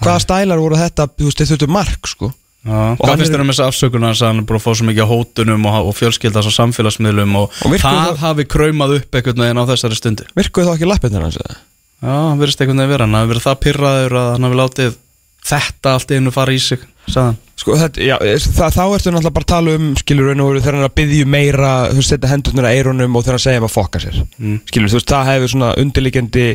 Hvaða 0.00 0.24
stælar 0.24 0.60
voru 0.62 0.80
þetta 0.80 1.08
Þú 1.12 1.28
veist, 1.28 1.44
þetta 1.44 1.68
er 1.68 1.76
mark 1.76 2.08
sko 2.10 2.32
hvað 2.64 3.08
hann 3.10 3.18
finnst 3.20 3.30
er- 3.30 3.36
þér 3.36 3.44
um 3.44 3.50
þessa 3.52 3.66
afsökun 3.68 4.06
að 4.08 4.22
hann 4.24 4.38
er 4.40 4.46
búin 4.48 4.58
að 4.60 4.64
fá 4.64 4.72
svo 4.78 4.86
mikið 4.88 5.04
á 5.04 5.12
hótunum 5.12 5.66
og, 5.68 5.78
og 5.90 5.96
fjölskyldast 5.98 6.48
á 6.48 6.52
samfélagsmiðlum 6.58 7.36
og, 7.42 7.52
Og 7.68 7.76
það 7.76 8.00
það- 8.00 8.18
hafi 8.24 8.44
kraumað 8.48 8.96
upp 9.00 9.14
einhvern 9.20 9.44
veginn 9.44 9.60
á 9.60 9.68
þessari 9.68 9.98
stundu 10.00 10.24
Virkuðu 10.38 10.70
þá 10.70 10.74
ekki 10.78 10.88
lappirnar 10.88 11.26
hans 11.28 11.36
eða? 11.42 11.56
Já, 12.04 12.14
hann 12.30 12.40
verðist 12.40 12.60
einhvern 12.64 12.80
veginn 12.80 12.94
vera 12.96 13.04
hann 13.08 13.18
hafi 13.20 13.32
verið 13.34 13.46
það 13.48 13.60
pyrraður 13.66 14.16
að 14.22 14.30
hann 14.34 14.48
hafi 14.48 14.60
látið 14.62 14.96
þetta 15.44 15.92
allt 15.92 16.12
einu 16.16 16.30
fara 16.32 16.52
í 16.56 16.58
sig 16.64 16.80
sagðan. 17.04 17.34
Sko, 17.60 17.74
þetta, 17.76 18.00
já, 18.00 18.14
það, 18.40 18.70
þá 18.74 18.84
ertu 18.96 19.10
náttúrulega 19.12 19.34
bara 19.36 19.44
að 19.44 19.50
tala 19.52 19.74
um 19.76 19.90
skilur 20.00 20.30
raun 20.30 20.40
og 20.40 20.54
þegar 20.56 20.72
hann 20.74 20.80
er 20.80 20.88
að 20.88 20.94
byggja 20.96 21.26
meira 21.28 21.72
þú 21.90 21.98
veist, 22.00 22.08
setja 22.14 22.30
hendurnar 22.32 22.68
að 22.70 22.76
eyrunum 22.78 23.18
og 23.20 23.24
þegar 23.26 23.36
hann 23.36 23.42
segja 23.44 23.60
um 23.60 23.66
að 23.68 23.74
fokka 23.74 24.00
sér 24.00 24.16
Mm. 24.40 24.56
skilur, 24.72 24.88
þú 24.88 24.96
veist, 24.98 25.12
það 25.12 25.28
hefur 25.28 25.52
svona 25.52 25.68
undirliggjandi 25.84 26.46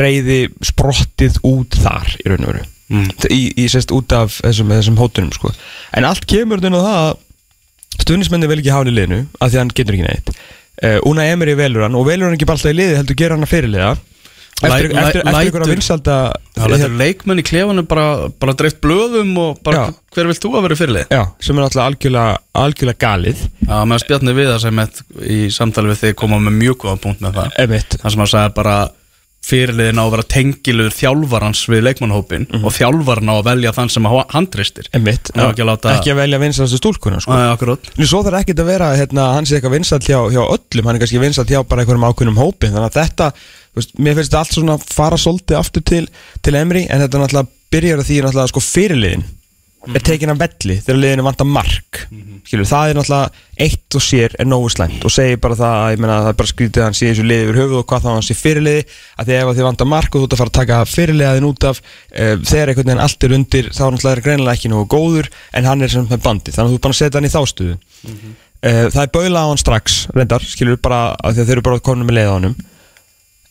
reyði 0.00 0.38
sprottið 0.64 1.36
út 1.44 1.76
þar 1.84 2.16
í 2.16 2.28
raun 2.32 2.46
og 2.48 2.52
veru 2.54 2.64
í, 3.30 3.40
í 3.54 3.66
sérst 3.70 3.92
út 3.94 4.12
af 4.16 4.40
þessum, 4.42 4.72
þessum 4.74 4.98
hótunum 4.98 5.32
sko. 5.36 5.52
en 5.94 6.04
allt 6.08 6.26
kemur 6.30 6.62
þennan 6.62 6.82
það 6.86 7.00
að 7.06 8.04
stuðnismenni 8.04 8.48
vil 8.50 8.60
ekki 8.62 8.76
í 8.90 8.94
liðinu 8.96 9.20
af 9.40 9.50
því 9.50 9.56
að 9.56 9.62
hann 9.62 9.74
getur 9.80 9.96
ekki 9.98 10.06
neitt 10.08 10.30
uh, 10.34 10.98
Una 11.10 11.26
Emery 11.30 11.54
velur 11.58 11.86
hann 11.86 11.98
og 11.98 12.06
velur 12.08 12.26
hann 12.30 12.38
ekki 12.38 12.48
bara 12.48 12.58
alltaf 12.60 12.72
í 12.74 12.78
liði 12.78 12.96
heldur 13.00 13.18
gera 13.20 13.36
hann 13.36 13.46
að 13.46 13.52
fyrirliða 13.54 13.90
eftir, 14.60 14.92
Læ- 14.92 15.00
eftir, 15.00 15.22
eftir 15.24 15.48
ykkur 15.48 15.62
að 15.62 15.66
lætur- 15.66 15.70
vinsalda 15.74 16.16
Það 16.60 16.96
leikmenn 17.00 17.40
í 17.40 17.44
klefanum 17.48 17.86
bara, 17.88 18.06
bara 18.42 18.52
dreift 18.58 18.80
blöðum 18.84 19.30
og 19.40 19.60
bara 19.64 19.86
Já. 19.86 19.94
hver 20.12 20.26
vilt 20.28 20.42
þú 20.44 20.50
að 20.58 20.64
vera 20.66 20.76
fyrirlið? 20.76 21.06
Já, 21.14 21.22
sem 21.40 21.56
er 21.56 21.64
alltaf 21.64 21.84
algjörlega, 21.86 22.34
algjörlega 22.60 23.00
galið 23.00 23.40
Já, 23.64 23.76
meðan 23.88 24.02
Spjarni 24.02 24.34
Viðar 24.36 24.60
sem 24.60 24.82
eitt 24.84 25.00
í 25.24 25.38
samtali 25.54 25.88
við 25.94 26.02
þig 26.02 26.18
koma 26.20 26.40
með 26.44 26.58
mjög 26.58 26.76
góða 26.84 26.98
punkt 27.06 27.24
með 27.24 27.38
það 27.38 27.56
Það 28.02 28.12
sem 28.12 28.20
hann 28.24 28.32
sagði 28.34 28.52
bara 28.60 28.74
fyrirliðin 29.44 29.98
á 29.98 30.04
að 30.04 30.10
vera 30.14 30.24
tengilegur 30.34 30.92
þjálfarans 30.94 31.62
við 31.72 31.80
leikmannhópin 31.86 32.44
og 32.60 32.74
þjálfarn 32.76 33.30
á 33.32 33.34
að 33.40 33.46
velja 33.48 33.72
þann 33.72 33.88
sem 33.90 34.04
ha- 34.04 34.26
hann 34.34 34.46
tristir 34.52 34.86
ekki 35.48 35.64
að 35.64 35.70
láta- 35.70 35.94
Ekki 35.96 36.12
að 36.12 36.20
velja 36.20 36.38
vinsalstu 36.42 36.76
stúlkuna 36.78 37.20
sko. 37.24 37.32
Er 37.98 38.06
svo 38.06 38.20
þarf 38.22 38.40
ekkert 38.44 38.60
að 38.60 38.70
vera, 38.70 38.90
hérna, 39.00 39.32
hann 39.34 39.46
sé 39.48 39.56
eitthvað 39.58 39.76
vinsall 39.78 39.98
hjá, 40.04 40.18
hjá 40.30 40.42
öllum, 40.44 40.84
hann 40.86 40.94
er 40.96 41.00
kannski 41.00 41.20
vinsall 41.24 41.48
hjá 41.48 41.62
bara 41.66 41.82
einhverjum 41.82 42.04
ákveðnum 42.10 42.36
hópi, 42.42 42.68
þannig 42.68 42.90
að 42.92 42.98
þetta, 43.00 43.32
veist, 43.74 43.96
mér 43.98 44.14
finnst 44.20 44.30
þetta 44.30 44.42
allt 44.44 44.52
svona 44.60 44.78
fara 44.78 45.16
svolítið 45.16 45.56
aftur 45.58 45.82
til, 45.88 46.06
til 46.42 46.54
Emri, 46.60 46.86
en 46.90 47.00
þetta 47.00 47.18
náttúrulega 47.24 47.48
byrjar 47.72 47.98
að 48.04 48.08
því 48.10 48.20
náttúrulega 48.28 48.52
sko 48.52 48.60
fyrirliðin 48.60 49.24
er 49.88 50.02
tekin 50.04 50.32
af 50.32 50.40
velli 50.40 50.76
þegar 50.82 50.98
liðinu 51.00 51.24
vantar 51.24 51.48
mark, 51.48 52.00
skilur, 52.44 52.66
það 52.68 52.90
er 52.90 52.98
náttúrulega 52.98 53.64
eitt 53.64 53.96
og 53.96 54.04
sér 54.04 54.34
er 54.40 54.48
nógu 54.48 54.68
slæmt 54.72 55.04
og 55.08 55.12
segir 55.14 55.40
bara 55.40 55.56
það 55.56 56.02
meina, 56.02 56.18
það 56.26 56.32
er 56.32 56.38
bara 56.40 56.50
skrítið 56.50 56.82
að 56.82 56.86
hann 56.86 56.98
sé 56.98 57.08
þessu 57.08 57.24
liði 57.24 57.46
yfir 57.46 57.60
höfuð 57.62 57.78
og 57.80 57.86
hvað 57.88 58.04
þá 58.04 58.10
hann 58.10 58.26
sé 58.26 58.36
fyrirliði, 58.36 58.84
að 59.16 59.30
því 59.30 59.38
ef 59.38 59.52
þið 59.56 59.68
vantar 59.68 59.90
mark 59.90 60.10
og 60.12 60.20
þú 60.20 60.28
ert 60.28 60.36
að 60.36 60.42
fara 60.42 60.52
að 60.52 60.58
taka 60.58 60.80
fyrirliðaðin 60.90 61.48
út 61.48 61.68
af 61.70 61.80
uh, 61.80 62.34
þegar 62.44 62.72
einhvern 62.72 62.90
veginn 62.90 63.04
allt 63.06 63.26
er 63.26 63.36
undir, 63.38 63.70
þá 63.72 63.82
náttúrulega 63.86 64.16
er 64.16 64.24
greinilega 64.26 64.58
ekki 64.60 64.72
nógu 64.74 64.88
góður, 64.92 65.30
en 65.56 65.70
hann 65.70 65.86
er 65.86 65.94
sem 65.94 66.08
með 66.10 66.24
bandi, 66.28 66.54
þannig 66.56 66.68
að 66.68 66.76
þú 66.76 66.80
er 66.80 66.84
bara 66.86 66.96
að 66.96 67.00
setja 67.00 67.20
hann 67.20 67.30
í 67.30 67.32
þá 67.32 67.40
stuðu 67.54 67.78
uh, 68.04 68.84
það 68.92 69.02
er 69.06 69.14
baula 69.16 69.44
á 69.44 69.50
hann 69.50 69.64
strax 69.64 70.02
reyndar, 70.12 70.44
skilur 70.44 70.80
bara 70.84 71.00
að 71.24 71.40
þeir 71.40 71.56
eru 71.56 71.66
bara 71.70 71.84
komin 71.84 72.08
með 72.08 72.20
leið 72.20 72.32
á 72.32 72.36
honum 72.36 72.58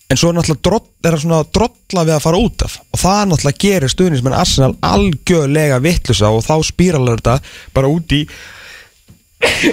en 0.09 0.17
svo 0.17 0.31
er 0.31 0.37
náttúrulega 0.39 0.65
drott, 0.65 0.87
er 1.05 1.13
það 1.15 1.23
svona 1.23 1.41
drolla 1.53 2.05
við 2.07 2.15
að 2.15 2.23
fara 2.23 2.39
út 2.41 2.63
af. 2.65 2.77
Og 2.89 3.01
það 3.01 3.19
náttúrulega 3.29 3.61
gerir 3.63 3.93
stuðnismenn 3.93 4.37
Arsenal 4.37 4.71
algjörlega 4.89 5.81
vittlusa 5.83 6.31
og 6.33 6.41
þá 6.47 6.55
spíralar 6.65 7.21
þetta 7.21 7.35
bara 7.75 7.91
út 7.93 8.15
í 8.17 8.23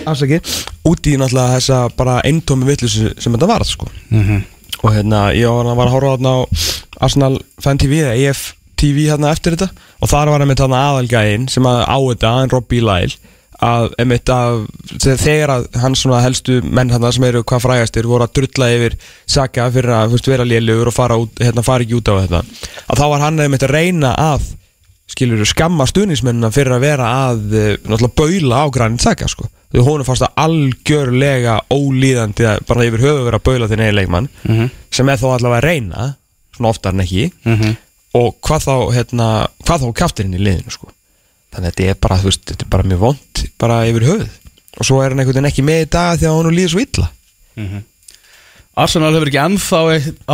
afsaki, 0.07 0.41
út 0.87 1.09
í 1.09 1.17
náttúrulega 1.19 1.57
þessa 1.57 1.79
bara 1.97 2.19
eintómi 2.29 2.69
vittlusu 2.69 3.15
sem 3.17 3.33
þetta 3.33 3.49
varð 3.51 3.71
sko. 3.71 3.89
Og 4.85 4.93
hérna 4.93 5.31
ég 5.33 5.49
var, 5.49 5.73
var 5.79 5.89
að 5.89 5.97
horfa 5.97 6.35
á 6.37 6.37
Arsenal 7.07 7.39
Fan 7.65 7.81
TV 7.81 8.03
eða 8.05 8.17
EF 8.29 8.53
TV 8.77 9.07
hérna 9.09 9.33
eftir 9.33 9.57
þetta. 9.57 9.71
Og 10.05 10.11
þar 10.13 10.35
var 10.35 10.45
einmitt 10.45 10.61
þarna 10.61 10.83
aðalgæinn 10.91 11.49
sem 11.49 11.65
að 11.65 11.81
á 11.89 11.97
þetta, 11.97 12.35
en 12.43 12.53
Robbie 12.53 12.85
Lyle 12.85 13.17
að 13.65 13.89
einmitt 14.01 14.31
að 14.33 14.67
þegar 15.01 15.53
að 15.55 15.67
hans 15.81 16.05
helstu 16.05 16.59
menn 16.65 16.91
hann 16.93 17.07
sem 17.13 17.25
eru 17.29 17.43
hvað 17.47 17.65
frægastir 17.65 18.09
voru 18.09 18.27
að 18.27 18.35
drulla 18.41 18.69
yfir 18.75 18.97
Saka 19.27 19.71
fyrir 19.73 19.95
að 19.97 20.13
veist, 20.13 20.29
vera 20.29 20.45
lélugur 20.45 20.91
og 20.91 20.97
fara, 20.97 21.17
út, 21.17 21.33
hérna, 21.41 21.65
fara 21.65 21.87
ekki 21.87 21.97
út 21.97 22.11
á 22.13 22.15
þetta 22.21 22.43
að 22.87 23.01
þá 23.01 23.07
var 23.13 23.25
hann 23.25 23.41
einmitt 23.41 23.65
að 23.67 23.75
reyna 23.77 24.13
að 24.21 24.51
skilur 25.11 25.47
skamma 25.47 25.87
stuðnismennina 25.89 26.51
fyrir 26.53 26.77
að 26.77 26.85
vera 26.85 27.11
að 27.31 27.57
eh, 27.57 28.09
baula 28.17 28.65
á 28.65 28.67
grannin 28.75 29.01
Saka 29.01 29.29
sko. 29.31 29.47
Því 29.71 29.85
hún 29.87 30.03
er 30.03 30.09
fast 30.09 30.25
að 30.27 30.37
algjörlega 30.43 31.61
ólíðandi 31.71 32.47
að 32.47 32.63
bara 32.69 32.87
yfir 32.87 33.03
höfu 33.05 33.25
vera 33.27 33.41
að 33.41 33.47
baula 33.49 33.69
þinn 33.71 33.83
eigin 33.85 33.99
leikmann 34.01 34.29
sem 34.91 35.09
er 35.09 35.19
þó 35.19 35.33
allavega 35.35 35.59
að 35.63 35.67
reyna 35.67 36.07
svona 36.57 36.71
oftar 36.71 36.95
en 36.95 37.05
ekki 37.05 37.31
og 38.17 38.37
hvað 38.41 38.67
þá 38.67 38.77
hérna, 38.95 39.27
hvað 39.67 39.83
þá 39.83 39.89
kaftirinn 40.03 40.39
í 40.39 40.43
liðinu 40.43 40.71
sko 40.75 40.91
þannig 41.57 41.73
að 41.73 41.77
þetta 41.77 41.91
er 41.91 42.01
bara, 42.05 42.21
þú 42.21 42.31
veist, 42.31 42.47
þetta 42.51 42.67
er 42.67 42.73
bara 42.77 42.89
mjög 42.91 43.03
vond 43.03 43.43
bara 43.63 43.83
yfir 43.89 44.09
höfuð. 44.11 44.41
Og 44.77 44.89
svo 44.89 45.01
er 45.01 45.13
hann 45.13 45.23
einhvern 45.23 45.39
veginn 45.39 45.51
ekki 45.51 45.65
með 45.65 45.85
í 45.87 45.93
dag 45.97 46.19
því 46.21 46.29
að 46.29 46.37
hann 46.37 46.57
líður 46.57 46.75
svo 46.75 46.83
illa. 46.85 47.07
Arsenal 48.77 49.15
hefur 49.15 49.31
ekki 49.31 49.41
ennþá 49.41 49.79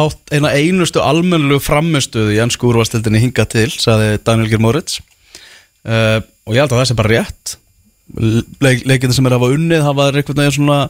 átt 0.03 0.33
eina 0.35 0.51
einustu 0.59 0.99
almennlu 0.99 1.61
framistuðu 1.63 2.35
í 2.35 2.41
ennsku 2.43 2.67
úrvastildinni 2.73 3.23
hinga 3.23 3.47
til, 3.47 3.69
sagði 3.71 4.17
Daniel 4.27 4.51
Geir 4.51 4.63
Moritz. 4.65 4.99
Uh, 5.87 6.19
og 6.47 6.57
ég 6.57 6.65
held 6.65 6.75
að 6.75 6.81
það 6.81 6.89
sé 6.91 6.99
bara 6.99 7.13
rétt. 7.13 7.55
Leik, 8.63 8.83
leikindi 8.83 9.15
sem 9.15 9.29
er 9.29 9.37
að 9.37 9.45
hafa 9.45 9.55
unnið 9.55 9.87
hafa 9.87 10.09
þeir 10.09 10.19
einhvern 10.21 10.43
veginn 10.43 10.57
svona 10.59 10.81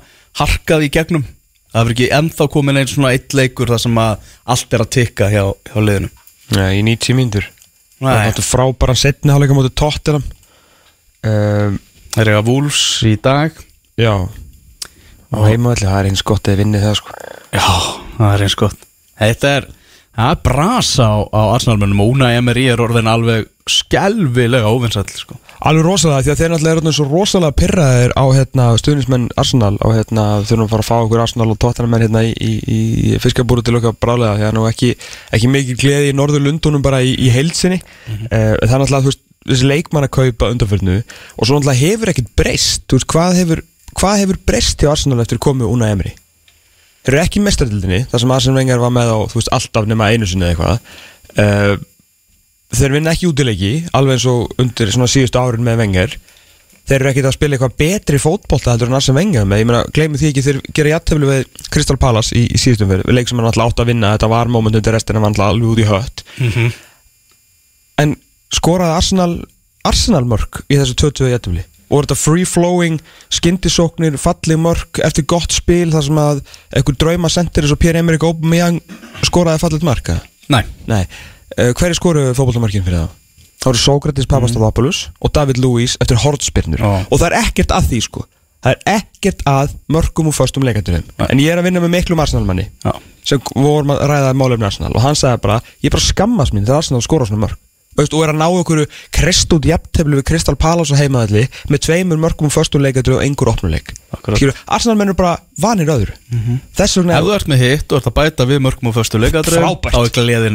harkað 0.40 0.86
í 0.86 0.92
gegnum. 0.96 1.26
Það 1.72 1.80
hefur 1.82 1.94
ekki 1.94 2.12
ennþá 2.16 2.46
komin 2.56 2.80
einn 2.80 2.88
svona 2.88 3.12
eitt 3.12 3.36
leikur 3.36 3.68
þar 3.68 3.84
sem 3.84 4.00
að 4.00 4.32
allt 4.54 4.72
er 4.72 4.84
að 4.86 4.92
tikka 4.96 5.28
hjá, 5.32 5.44
hjá 5.68 5.78
liðinu. 5.80 6.12
Nei, 6.56 6.70
í 6.80 6.82
90 6.88 7.20
mínútur. 7.20 7.52
Nei. 7.52 7.61
Það 8.02 8.28
er 8.28 8.44
frábæra 8.46 8.94
setni 8.98 9.30
hálfleika 9.30 9.56
móti 9.56 9.72
tóttinam 9.78 10.24
um, 11.22 11.76
Það 12.12 12.26
er 12.26 12.30
að 12.36 12.48
Wolves 12.50 12.80
í 13.08 13.14
dag. 13.24 13.60
Já. 13.96 14.12
Og 15.32 15.44
heimavalli, 15.48 15.86
það 15.86 15.98
er 15.98 16.08
eins 16.10 16.22
gott 16.28 16.48
að 16.52 16.58
vinni 16.60 16.80
það 16.82 16.98
sko. 16.98 17.14
Já, 17.56 17.68
það 18.18 18.32
er 18.34 18.44
eins 18.44 18.56
gott. 18.60 18.82
Þetta 19.22 19.52
er, 19.56 19.68
það 20.12 20.34
er 20.34 20.40
brasa 20.44 21.06
á, 21.08 21.16
á 21.32 21.42
Arsenalmönnum 21.56 22.02
og 22.04 22.12
Una 22.16 22.32
Emery 22.36 22.66
er 22.68 22.80
orðin 22.84 23.08
alveg 23.08 23.48
skelvilega 23.70 24.68
óvinnsall 24.68 25.06
sko. 25.08 25.36
Alveg 25.62 25.86
rosalega, 25.86 26.24
því 26.26 26.32
að 26.32 26.40
þeir 26.40 26.52
náttúrulega 26.52 26.80
eru 26.80 26.92
svo 26.96 27.06
rosalega 27.06 27.56
pyrraðir 27.60 28.14
á 28.18 28.24
hérna, 28.34 28.68
stuðnismenn 28.80 29.28
Arsenal 29.38 29.76
á 29.78 29.88
hérna, 29.94 30.24
þurfum 30.42 30.66
að 30.66 30.72
fara 30.74 30.84
að 30.84 30.88
fá 30.88 30.96
okkur 30.98 31.22
Arsenal 31.22 31.48
og 31.54 31.60
Tottenham 31.62 31.98
hérna 32.02 32.24
í, 32.26 32.32
í, 32.34 32.52
í 32.66 33.20
fiskabúru 33.22 33.64
til 33.64 33.76
okkar 33.78 33.94
brálega, 34.02 34.38
því 34.40 34.48
að 34.48 34.56
nú 34.58 34.64
ekki, 34.68 34.94
ekki 35.38 35.52
mikið 35.54 35.82
gleði 35.84 36.10
í 36.10 36.16
norður 36.18 36.46
Lundunum 36.48 36.84
bara 36.84 37.02
í, 37.06 37.14
í 37.14 37.30
heilsinni 37.32 37.78
mm 37.78 38.24
það 38.32 38.74
er 38.74 38.82
náttúrulega, 38.82 39.14
þessi 39.48 39.68
leikmann 39.68 40.06
að 40.06 40.14
kaupa 40.18 40.50
undanförnu 40.54 40.98
og 41.02 41.46
svo 41.46 41.56
náttúrulega 41.58 41.80
hefur 41.82 42.12
ekkit 42.12 42.34
breyst, 42.38 42.84
veist, 42.90 43.08
hvað 43.10 43.38
hefur 43.40 43.62
hefur 44.00 44.38
breyst 44.46 44.82
hjá 44.82 44.92
Arsenal 44.92 45.22
eftir 45.22 45.40
komið 45.42 45.70
Una 45.70 45.90
Emery 45.92 46.14
þeir 47.02 47.14
eru 47.16 47.22
ekki 47.22 47.42
mestardildinni 47.42 48.02
þar 48.10 48.22
sem 48.22 48.34
Arsene 48.34 48.58
Wenger 48.60 48.82
var 48.82 48.92
með 48.94 49.14
á, 49.14 49.18
þú 49.30 49.40
veist, 49.40 49.52
alltaf 49.56 49.88
nema 49.90 50.10
einu 50.12 50.28
sinni 50.28 50.48
eða 50.48 50.52
eitthvað. 50.52 50.92
Uh, 51.32 51.74
þeir 52.72 52.94
vinna 52.96 53.14
ekki 53.14 53.30
útileiki 53.30 53.72
alveg 53.96 54.18
eins 54.18 54.28
og 54.30 54.62
undir 54.62 54.92
svona 54.94 55.10
síðustu 55.10 55.40
árin 55.40 55.66
með 55.66 55.82
Wenger. 55.82 56.18
Þeir 56.82 56.98
eru 56.98 57.10
ekkert 57.12 57.28
að 57.30 57.36
spila 57.36 57.56
eitthvað 57.56 57.76
betri 57.78 58.18
fótbolta 58.18 58.72
heldur 58.72 58.90
en 58.90 58.98
Arsene 58.98 59.18
Wenger 59.20 59.46
með, 59.46 59.62
ég 59.62 59.68
meina, 59.70 59.82
gleymið 59.94 60.22
því 60.22 60.30
ekki 60.32 60.46
þeir 60.46 60.60
gera 60.78 60.94
jættefli 60.96 61.28
við 61.28 61.60
Crystal 61.74 61.98
Palace 62.00 62.34
í, 62.34 62.46
í 62.50 62.58
síðustum 62.58 62.90
fyrir, 62.90 63.04
við 63.06 63.18
leik 63.18 63.30
sem 63.30 63.38
hann 63.38 63.50
alltaf 63.50 63.70
átt 63.70 63.82
að 63.84 63.92
vinna 63.92 64.14
þetta 64.16 64.30
var 64.32 64.50
moment 64.50 64.78
undir 64.78 64.96
restina 64.96 65.22
var 65.22 65.30
alltaf 65.30 65.52
alveg 65.52 65.70
út 65.72 65.82
í 65.82 65.86
hött. 65.90 66.24
En 68.02 68.16
skoraði 68.52 68.98
Arsenal 68.98 69.34
Arsenal 69.86 70.24
mörg 70.30 70.62
í 70.70 70.78
þessu 70.78 70.94
20 70.98 71.32
jættefli 71.32 71.62
og 71.92 71.98
var 71.98 72.06
þetta 72.08 72.16
free 72.16 72.48
flowing, 72.48 72.98
skyndisóknir 73.32 74.16
falleg 74.20 74.60
mörg 74.60 75.00
eftir 75.04 75.26
gott 75.28 75.52
spil 75.52 75.92
þar 75.92 76.06
sem 76.08 76.20
að 76.22 76.42
einhver 76.72 76.96
drauma 76.96 77.30
sendir 77.32 77.66
eins 77.66 77.74
og 77.74 77.80
Pierre-Emerick 77.82 78.24
Aubameyang 78.24 78.80
skoraði 79.28 79.60
fallet 79.60 79.84
marka 79.86 80.16
Nei, 80.52 80.64
Nei, 80.88 81.04
uh, 81.58 81.70
hverju 81.76 81.98
skoru 81.98 82.30
fótbollamarkin 82.36 82.84
fyrir 82.86 83.04
það? 83.04 83.18
Það 83.62 83.68
voru 83.68 83.78
Sókratis 83.78 84.26
Papastadopoulos 84.26 85.02
og 85.22 85.32
David 85.36 85.60
Luiz 85.62 85.94
eftir 86.02 86.18
hortspyrnur 86.18 86.80
Já. 86.82 86.92
og 87.04 87.20
það 87.20 87.28
er 87.28 87.36
ekkert 87.44 87.74
að 87.76 87.92
því 87.92 88.00
sko. 88.08 88.24
Það 88.62 88.72
er 88.74 88.96
ekkert 88.96 89.44
að 89.46 89.76
mörgum 89.92 90.30
og 90.30 90.34
föstum 90.34 90.66
leikandunum 90.66 91.06
en 91.28 91.42
ég 91.42 91.52
er 91.52 91.60
að 91.60 91.68
vinna 91.68 91.82
með 91.82 91.92
miklum 91.94 92.22
Arsenalmanni 92.22 92.68
já. 92.82 92.92
sem 93.26 93.42
vorum 93.54 93.94
að 93.94 94.02
ræða 94.10 94.32
málefni 94.38 94.66
Arsenal. 94.66 94.92
Og 94.96 95.04
hann 95.04 95.18
sagði 95.18 95.42
bara, 95.44 95.60
ég 95.82 95.94
bara 95.94 96.04
skammast 96.08 96.54
mín 96.56 96.66
þegar 96.66 96.82
Arsenal 96.82 97.02
skora 97.06 97.28
svona 97.28 97.44
mörg 97.46 97.58
Veist, 97.92 98.14
og 98.16 98.24
er 98.24 98.32
að 98.32 98.40
ná 98.40 98.46
okkur 98.48 98.82
krist 99.12 99.52
út 99.52 99.66
jafntefli 99.68 100.16
við 100.16 100.26
Kristal 100.30 100.56
og 100.56 100.96
heimaðalli 100.96 101.44
með 101.68 101.84
tveimur 101.86 102.20
mörgum 102.22 102.52
föstum 102.52 102.80
leikandunum 102.80 103.18
og 103.18 103.24
einhver 103.26 103.52
opnuleik. 103.52 103.92
Arsenal 104.66 104.96
mennur 104.96 105.16
bara 105.18 105.36
vanir 105.60 105.92
öðru. 105.92 106.16
Þess 106.78 107.00
vegna 107.02 107.18
Ef 107.18 107.24
þú 107.26 107.34
ert 107.36 107.48
með 107.52 107.64
hitt 107.66 107.92
og 107.92 108.00
ert 108.00 108.08
að 108.08 108.16
bæta 108.16 108.48
við 108.48 108.62
mörgum 108.64 108.92
leikadröðum 108.96 109.68
Frábært. 109.68 109.96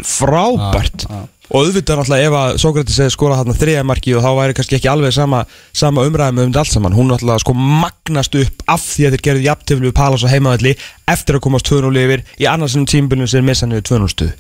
Frábært. 0.10 1.06
Já, 1.06 1.14
já. 1.14 1.26
og 1.48 1.62
auðvitað 1.62 2.00
náttúrulega 2.02 2.28
ef 2.28 2.34
að 2.42 2.58
Sókratis 2.64 2.98
hefði 3.00 3.14
skorað 3.14 3.40
þarna 3.42 3.56
þriða 3.62 3.84
marki 3.88 4.16
og 4.18 4.24
þá 4.26 4.32
væri 4.36 4.56
kannski 4.58 4.76
ekki 4.80 4.90
alveg 4.92 5.14
sama, 5.16 5.46
sama 5.72 6.04
umræðum 6.10 6.42
um 6.44 6.58
allt 6.58 6.74
saman. 6.74 6.98
Hún 6.98 7.08
náttúrulega 7.14 7.44
sko 7.46 7.54
magnast 7.56 8.36
upp 8.42 8.66
af 8.68 8.82
því 8.84 9.06
að 9.08 9.16
þeir 9.16 9.26
gerðu 9.30 9.46
jafntöflu 9.46 9.92
við 9.94 10.02
og 10.18 10.34
heimaðalli 10.34 10.74
eftir 11.08 11.38
að 11.38 11.46
komast 11.46 11.70
2-0 11.70 12.02
yfir 12.04 12.26
í 12.42 12.50
annarsinnum 12.50 12.90
tímbilinu 12.90 13.30
sem 13.30 13.46
missa 13.46 13.70
niður 13.70 13.88
2-0 13.94 14.12
stuð 14.12 14.34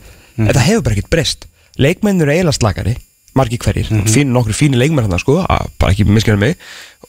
leikmennir 1.82 2.28
eru 2.28 2.36
eiginlega 2.36 2.58
slakari 2.60 2.96
margi 3.38 3.60
hverjir, 3.62 3.92
mm 3.92 4.10
fín, 4.10 4.32
nokkru 4.34 4.56
fínir 4.58 4.82
leikmenn 4.82 5.06
hérna 5.06 5.20
sko, 5.22 5.36
að, 5.46 5.70
bara 5.78 5.94
ekki 5.94 6.08
miskjana 6.10 6.42
mig. 6.42 6.56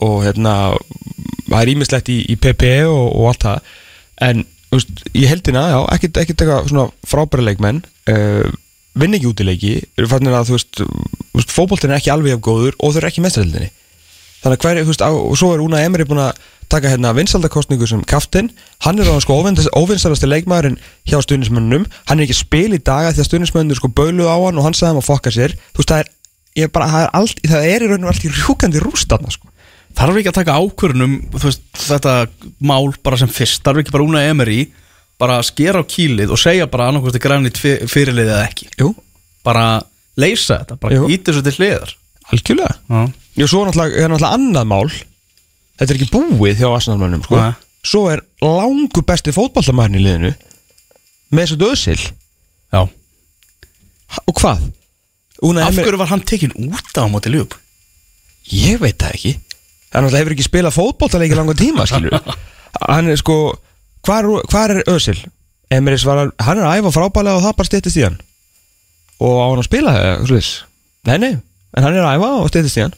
Og 0.05 0.21
hérna, 0.27 0.55
það 1.49 1.61
er 1.63 1.73
ímislegt 1.73 2.11
í, 2.13 2.19
í 2.29 2.37
PP 2.37 2.73
og, 2.85 3.07
og 3.17 3.31
allt 3.31 3.47
það. 3.47 3.71
En 4.29 4.45
þú 4.69 4.81
veist, 4.81 5.05
í 5.17 5.25
heldina, 5.31 5.65
já, 5.73 5.79
ekkert 5.97 6.21
ekkert 6.21 6.45
eitthvað 6.45 6.69
svona 6.69 7.09
frábæra 7.09 7.47
leikmenn. 7.49 7.81
Uh, 8.11 8.45
vinn 8.99 9.17
ekki 9.17 9.31
út 9.31 9.41
í 9.41 9.49
leiki. 9.49 9.75
Eru 9.97 10.11
fannir 10.11 10.37
að, 10.37 10.51
þú 10.51 10.59
veist, 10.59 10.85
veist 11.39 11.57
fótboltin 11.57 11.95
er 11.95 12.03
ekki 12.03 12.13
alveg 12.13 12.37
af 12.37 12.45
góður 12.45 12.77
og 12.77 12.93
þau 12.93 13.01
eru 13.01 13.13
ekki 13.13 13.25
mestrarhildinni 13.25 13.73
þannig 14.43 14.59
að 14.59 14.65
hver, 14.65 14.81
þú 14.83 14.93
veist, 14.93 15.03
á, 15.03 15.11
og 15.11 15.37
svo 15.39 15.51
er 15.55 15.63
Una 15.65 15.83
Emery 15.83 16.07
búin 16.07 16.23
að 16.23 16.43
taka 16.73 16.91
hérna 16.93 17.15
vinsaldakostningu 17.17 17.87
sem 17.89 18.03
kaftin 18.09 18.51
hann 18.85 19.01
er 19.01 19.09
á 19.09 19.17
sko 19.23 19.39
óvinnsalasti 19.41 20.29
leikmaðurinn 20.29 20.79
hjá 21.09 21.19
stuðnismönnum, 21.25 21.87
hann 22.09 22.21
er 22.21 22.27
ekki 22.27 22.37
að 22.37 22.43
spila 22.43 22.79
í 22.79 22.85
daga 22.85 23.13
því 23.13 23.25
að 23.25 23.29
stuðnismönnur 23.31 23.81
sko 23.81 23.91
böluð 23.93 24.31
á 24.31 24.37
hann 24.37 24.61
og 24.61 24.67
hann 24.67 24.77
sagði 24.77 24.93
hann 24.93 25.03
að 25.03 25.09
fokka 25.09 25.33
sér. 25.35 25.55
Þú 25.73 25.83
veist, 25.83 25.93
það 25.93 26.65
er 26.65 26.73
bara, 26.75 26.91
það 26.93 27.05
er, 27.05 27.13
allt, 27.21 27.45
það 27.53 27.69
er 27.71 27.85
í 27.85 27.91
rauninu 27.93 28.11
allt 28.13 28.27
í 28.27 28.33
rjúkandi 28.35 28.83
rúst 28.85 29.13
þarna 29.13 29.33
sko. 29.35 29.53
Þarf 29.99 30.21
ekki 30.21 30.31
að 30.31 30.39
taka 30.39 30.59
ákvörunum 30.61 31.15
veist, 31.35 31.65
þetta 31.87 32.17
mál 32.61 32.93
bara 33.03 33.19
sem 33.21 33.31
fyrst? 33.33 33.63
Þarf 33.67 33.83
ekki 33.83 33.95
bara 33.95 34.07
úna 34.07 34.25
Emery 34.29 34.67
bara 35.19 35.41
að 35.41 35.49
skera 35.51 35.83
á 35.83 35.91
kýlið 35.91 36.35
og 36.35 36.41
segja 36.41 36.69
bara 36.71 36.91
annarkvæmst 36.93 37.23
grænit 37.23 37.59
fyrirlið 37.59 38.29
eða 38.29 38.45
ekki? 38.47 38.69
Jú, 38.79 38.93
bara 39.47 39.81
leysa 40.19 40.61
þetta, 40.61 40.79
bara 40.83 41.01
íti 41.09 41.31
þessu 41.31 41.45
til 41.47 41.57
hliðar. 41.59 41.95
Algjörlega. 42.29 42.75
Já, 42.93 43.01
Jú, 43.39 43.47
svo 43.49 43.63
er 43.63 43.71
náttúrulega, 43.71 44.03
er 44.03 44.13
náttúrulega 44.13 44.37
annað 44.37 44.69
mál 44.69 44.93
Þetta 45.79 45.93
er 45.95 45.99
ekki 46.01 46.11
búið 46.13 46.59
hjá 46.63 46.69
Arsenalmönnum 46.75 47.23
sko. 47.27 47.39
Nei. 47.39 47.53
Svo 47.87 48.01
er 48.11 48.23
langu 48.43 49.03
besti 49.07 49.31
fótballtamæðin 49.33 49.99
í 50.01 50.03
liðinu 50.03 50.33
Með 51.31 51.45
þessu 51.45 51.59
döðsil 51.61 52.01
Já. 52.75 52.81
Og 54.27 54.35
hvað? 54.41 54.65
Una 55.47 55.63
Af 55.69 55.73
Emery- 55.73 55.87
hverju 55.87 56.01
var 56.01 56.11
hann 56.11 56.25
tekin 56.27 56.53
út 56.59 56.99
á 56.99 57.05
móti 57.09 57.31
ljúb? 57.33 57.55
Ég 58.51 58.81
veit 58.83 58.99
það 58.99 59.15
ekki 59.15 59.33
Hann 59.93 60.05
náttúrulega 60.05 60.21
hefur 60.25 60.35
ekki 60.35 60.49
spilað 60.49 60.77
fótballtaleiki 60.77 61.39
langa 61.39 61.55
tíma 61.57 61.87
skilur 61.89 62.19
Hann 62.91 63.09
er 63.13 63.17
sko 63.21 63.39
Hvar, 64.09 64.27
hvar 64.51 64.73
er 64.75 64.83
Özil? 64.91 65.19
Emrys 65.71 66.05
var 66.09 66.31
hann 66.41 66.59
er 66.59 66.65
að 66.65 66.79
æfa 66.81 66.93
frábælega 66.97 67.37
og 67.39 67.45
það 67.45 67.57
bara 67.61 67.69
styttist 67.71 67.99
í 68.01 68.05
hann 68.07 68.19
Og 69.21 69.35
á 69.39 69.47
hann 69.51 69.61
að 69.63 69.67
spila 69.69 69.95
eða, 69.99 70.15
svoleiðis? 70.25 70.51
Nei, 71.09 71.17
nei, 71.23 71.33
en 71.77 71.85
hann 71.87 71.97
er 71.99 72.07
að 72.07 72.19
æfa 72.19 72.31
og 72.43 72.49
styttist 72.53 72.79
í 72.81 72.85
hann 72.87 72.95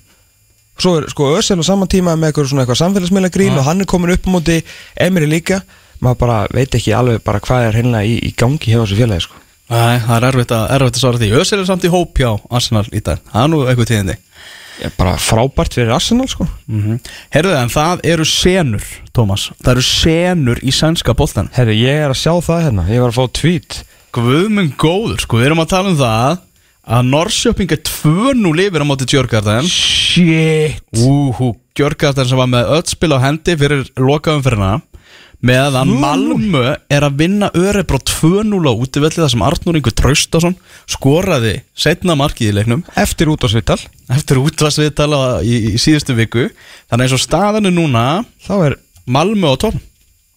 Svo 0.81 0.97
er 0.99 1.09
sko 1.13 1.35
Özil 1.37 1.61
á 1.61 1.65
saman 1.67 1.91
tíma 1.91 2.17
með 2.17 2.31
eitthvað 2.31 2.51
svona 2.53 2.65
eitthvað 2.65 2.81
samfélagsmiðla 2.81 3.33
grín 3.35 3.59
og 3.61 3.67
hann 3.67 3.85
er 3.85 3.91
komin 3.91 4.15
upp 4.15 4.27
á 4.27 4.31
móti 4.33 4.57
Emry 4.97 5.29
líka. 5.29 5.61
Maður 6.01 6.21
bara 6.23 6.39
veit 6.57 6.75
ekki 6.79 6.95
alveg 6.97 7.21
bara 7.27 7.43
hvað 7.45 7.67
er 7.67 7.77
hreinlega 7.77 8.09
í, 8.09 8.17
í 8.25 8.33
gangi 8.33 8.73
hjá 8.73 8.81
þessu 8.81 8.97
félagi 8.97 9.27
sko. 9.27 9.37
Nei, 9.71 10.01
það 10.03 10.17
er 10.17 10.27
erfitt 10.31 10.55
að, 10.57 10.65
erfitt 10.79 10.97
að 10.97 11.05
svara 11.05 11.21
því. 11.21 11.31
Ösir 11.39 11.61
er 11.61 11.69
samt 11.69 11.85
í 11.87 11.93
hóp 11.93 12.19
hjá 12.19 12.31
Arsenal 12.49 12.87
í 12.91 13.03
dag. 13.05 13.21
Það 13.31 13.45
er 13.45 13.53
nú 13.53 13.61
eitthvað 13.69 14.17
er 14.81 14.93
bara 14.97 15.17
frábært 15.21 15.75
fyrir 15.77 15.93
Arsenal 15.95 16.29
sko. 16.31 16.47
Mm 16.71 16.99
Herðu 17.35 17.55
en 17.57 17.73
það 17.73 18.05
eru 18.13 18.27
senur, 18.29 18.85
Tómas 19.17 19.51
Það 19.61 19.73
eru 19.75 19.87
senur 19.87 20.61
í 20.63 20.75
sænska 20.75 21.15
boltan 21.17 21.51
Herri, 21.55 21.77
ég 21.85 22.05
er 22.05 22.15
að 22.15 22.21
sjá 22.23 22.33
það 22.45 22.65
hérna, 22.67 22.87
ég 22.91 23.03
var 23.05 23.13
að 23.13 23.19
fá 23.19 23.41
tweet. 23.41 23.81
Guðmund 24.17 24.77
góður, 24.81 25.21
sko, 25.23 25.39
við 25.39 25.51
erum 25.51 25.63
að 25.63 25.73
tala 25.75 25.93
um 25.93 25.99
það 26.01 26.39
að 26.91 27.07
Norrköping 27.07 27.71
er 27.71 27.81
2-0 27.87 28.63
yfir 28.67 28.83
á 28.83 28.87
móti 28.89 29.07
Gjörgarden 29.11 29.67
Shit. 29.71 30.81
Úhú, 30.99 31.55
Gjörgarden 31.79 32.27
sem 32.27 32.39
var 32.41 32.51
með 32.51 32.71
öll 32.77 32.87
spil 32.91 33.15
á 33.15 33.19
hendi 33.23 33.55
fyrir 33.59 33.85
hana 33.95 34.81
meðan 35.41 35.93
2-0? 35.95 36.01
Malmö 36.03 36.65
er 36.91 37.07
að 37.07 37.21
vinna 37.23 37.51
Örebro 37.57 38.01
2-0 38.03 38.59
á 38.67 38.73
útivelli 38.75 39.23
þar 39.23 39.33
sem 39.33 39.45
Arnur 39.47 39.79
Ingur 39.79 39.95
Traustason 39.97 40.57
skoraði 40.91 41.61
setna 41.73 42.17
markið 42.19 42.51
í 42.51 42.57
leiknum. 42.59 42.83
Eftir 42.99 43.31
út 43.33 43.47
á 43.47 43.49
Svittal 43.49 43.79
eftir 44.11 44.43
útvarsviðtala 44.43 45.41
í, 45.47 45.77
í 45.77 45.79
síðustu 45.81 46.17
viku. 46.19 46.49
Þannig 46.91 47.07
eins 47.07 47.17
og 47.17 47.23
staðan 47.23 47.71
er 47.71 47.77
núna 47.77 48.05
Þá 48.43 48.55
er 48.67 48.79
Malmö 49.07 49.55
á 49.55 49.57
tónn 49.63 49.81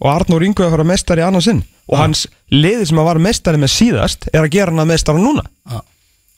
og 0.04 0.10
Arnór 0.12 0.44
Ingu 0.46 0.66
að 0.66 0.76
fara 0.76 0.86
meistari 0.88 1.24
í 1.24 1.26
annars 1.26 1.48
sinn. 1.50 1.64
Og 1.90 1.98
hans 2.00 2.28
liði 2.54 2.86
sem 2.88 3.00
að 3.00 3.10
var 3.10 3.20
meistari 3.24 3.60
með 3.60 3.74
síðast 3.74 4.30
er 4.32 4.44
að 4.44 4.54
gera 4.56 4.72
hann 4.72 4.84
að 4.84 4.94
meistara 4.94 5.20
núna 5.20 5.44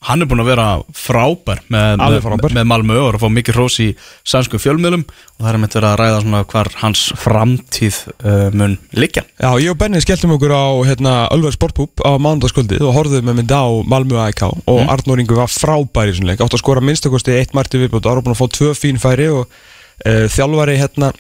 Hann 0.06 0.22
er 0.22 0.28
búin 0.30 0.44
að 0.44 0.50
vera 0.52 0.66
frábær 0.94 1.64
með, 1.74 2.02
með, 2.02 2.44
með 2.54 2.68
Malmö 2.70 2.98
og 3.02 3.08
er 3.10 3.18
að 3.18 3.24
fá 3.24 3.32
mikið 3.34 3.58
hrós 3.58 3.78
í 3.82 3.88
sænsku 4.28 4.60
fjölmiðlum. 4.62 5.06
Og 5.36 5.44
það 5.44 5.52
er 5.52 5.60
mitt 5.64 5.78
verið 5.78 5.90
að 5.90 5.98
ræða 6.02 6.20
svona 6.22 6.42
hvar 6.52 6.70
hans 6.84 7.02
framtíð 7.20 7.98
uh, 8.14 8.48
mun 8.54 8.78
liggja. 8.96 9.26
Já, 9.42 9.50
ég 9.64 9.74
og 9.74 9.80
Benni 9.82 10.02
skelltum 10.04 10.36
okkur 10.38 10.54
á 10.54 10.66
hérna, 10.88 11.16
Ölver 11.34 11.56
Sportpúp 11.56 12.06
á 12.06 12.14
mánudagskvöldið 12.22 12.86
og 12.86 12.94
horfðum 13.00 13.30
með 13.32 13.40
mynd 13.42 13.56
á 13.58 13.66
Malmö 13.96 14.22
AIK 14.28 14.46
og 14.48 14.62
mm. 14.70 14.92
Arnór 14.94 15.24
Ingu 15.24 15.40
var 15.40 15.50
frábær 15.52 16.12
í 16.12 16.14
þessum 16.14 16.30
leik. 16.30 16.44
Átt 16.46 16.58
að 16.58 16.62
skora 16.62 16.84
minnstakosti 16.86 17.36
eitt 17.40 17.58
marti 17.58 17.82
viðbútt 17.82 18.06
og 18.06 18.20
var 18.20 18.28
búin 18.28 18.38
að 18.38 18.44
fá 18.44 18.60
tvö 18.60 18.76
fín 18.78 19.02
færi 19.02 19.32
og 19.34 19.48
uh, 19.50 20.28
þjálfari 20.32 20.78
hérna 20.84 21.12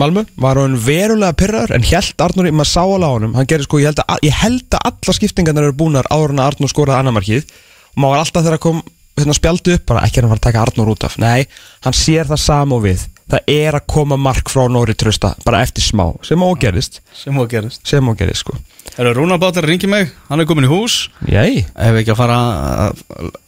Malmö 0.00 0.24
var 0.40 0.58
hann 0.58 0.74
verulega 0.80 1.36
pyrrar 1.38 1.70
en 1.76 1.84
held 1.86 2.24
Arnór, 2.24 2.48
maður 2.50 2.70
sá 2.72 2.80
alveg 2.82 3.04
á 3.06 3.14
honum. 3.14 3.36
Hann 3.38 3.46
gerir 3.46 3.68
sko, 3.68 3.78
ég 3.78 3.92
held 3.92 4.00
að, 4.02 4.24
ég 4.26 4.40
held 4.40 4.74
að 4.74 4.88
alla 4.90 5.14
skiptingarnar 5.20 5.68
eru 5.68 5.76
búnar 5.78 6.08
áður 6.10 6.34
en 6.34 6.42
að 6.42 6.50
Arnór 6.50 6.72
skoraði 6.72 7.04
annarmarkið 7.04 7.44
og 7.44 7.62
maður 7.96 8.14
var 8.14 8.22
alltaf 8.24 8.44
þegar 8.44 8.58
að 8.58 8.64
kom 8.66 8.82
hérna, 9.14 9.34
spjaldu 9.38 9.74
upp, 9.76 9.84
bara 9.86 10.04
ekki 10.06 10.20
hann 10.20 10.30
fara 10.32 10.40
að 10.40 10.46
taka 10.48 10.62
Arnór 10.64 10.92
út 10.94 11.04
af. 11.06 11.18
Nei, 11.22 11.44
hann 11.86 11.94
sér 11.94 12.26
það 12.30 12.40
sama 12.42 12.78
og 12.78 12.82
við. 12.88 13.04
Það 13.30 13.46
er 13.54 13.78
að 13.78 13.86
koma 13.88 14.16
mark 14.20 14.50
frá 14.52 14.66
Nóri 14.68 14.92
Trausta 15.00 15.30
bara 15.46 15.62
eftir 15.64 15.80
smá, 15.86 16.10
sem 16.26 16.42
ógerist 16.44 16.98
sem 17.16 17.32
þú 17.32 17.46
gerist 17.48 17.80
sem 17.88 18.04
ógerist 18.10 18.42
sko. 18.44 18.52
Það 18.90 19.00
eru 19.06 19.14
Rúnar 19.16 19.40
Bátar 19.40 19.64
að 19.64 19.70
ringi 19.72 19.88
mig, 19.88 20.10
hann 20.28 20.42
er 20.42 20.48
komin 20.50 20.66
í 20.66 20.68
hús. 20.68 21.08
Jæ, 21.24 21.64
ef 21.64 21.96
ekki 22.02 22.12
að 22.12 22.18
fara 22.20 22.36
að 22.84 23.00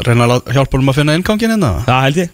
reyna 0.06 0.24
að 0.24 0.32
lá- 0.32 0.54
hjálpa 0.56 0.80
um 0.80 0.88
að 0.88 0.96
finna 1.02 1.18
inngangin 1.18 1.52
hérna? 1.52 1.72
Það 1.84 2.02
held 2.06 2.22
ég 2.22 2.30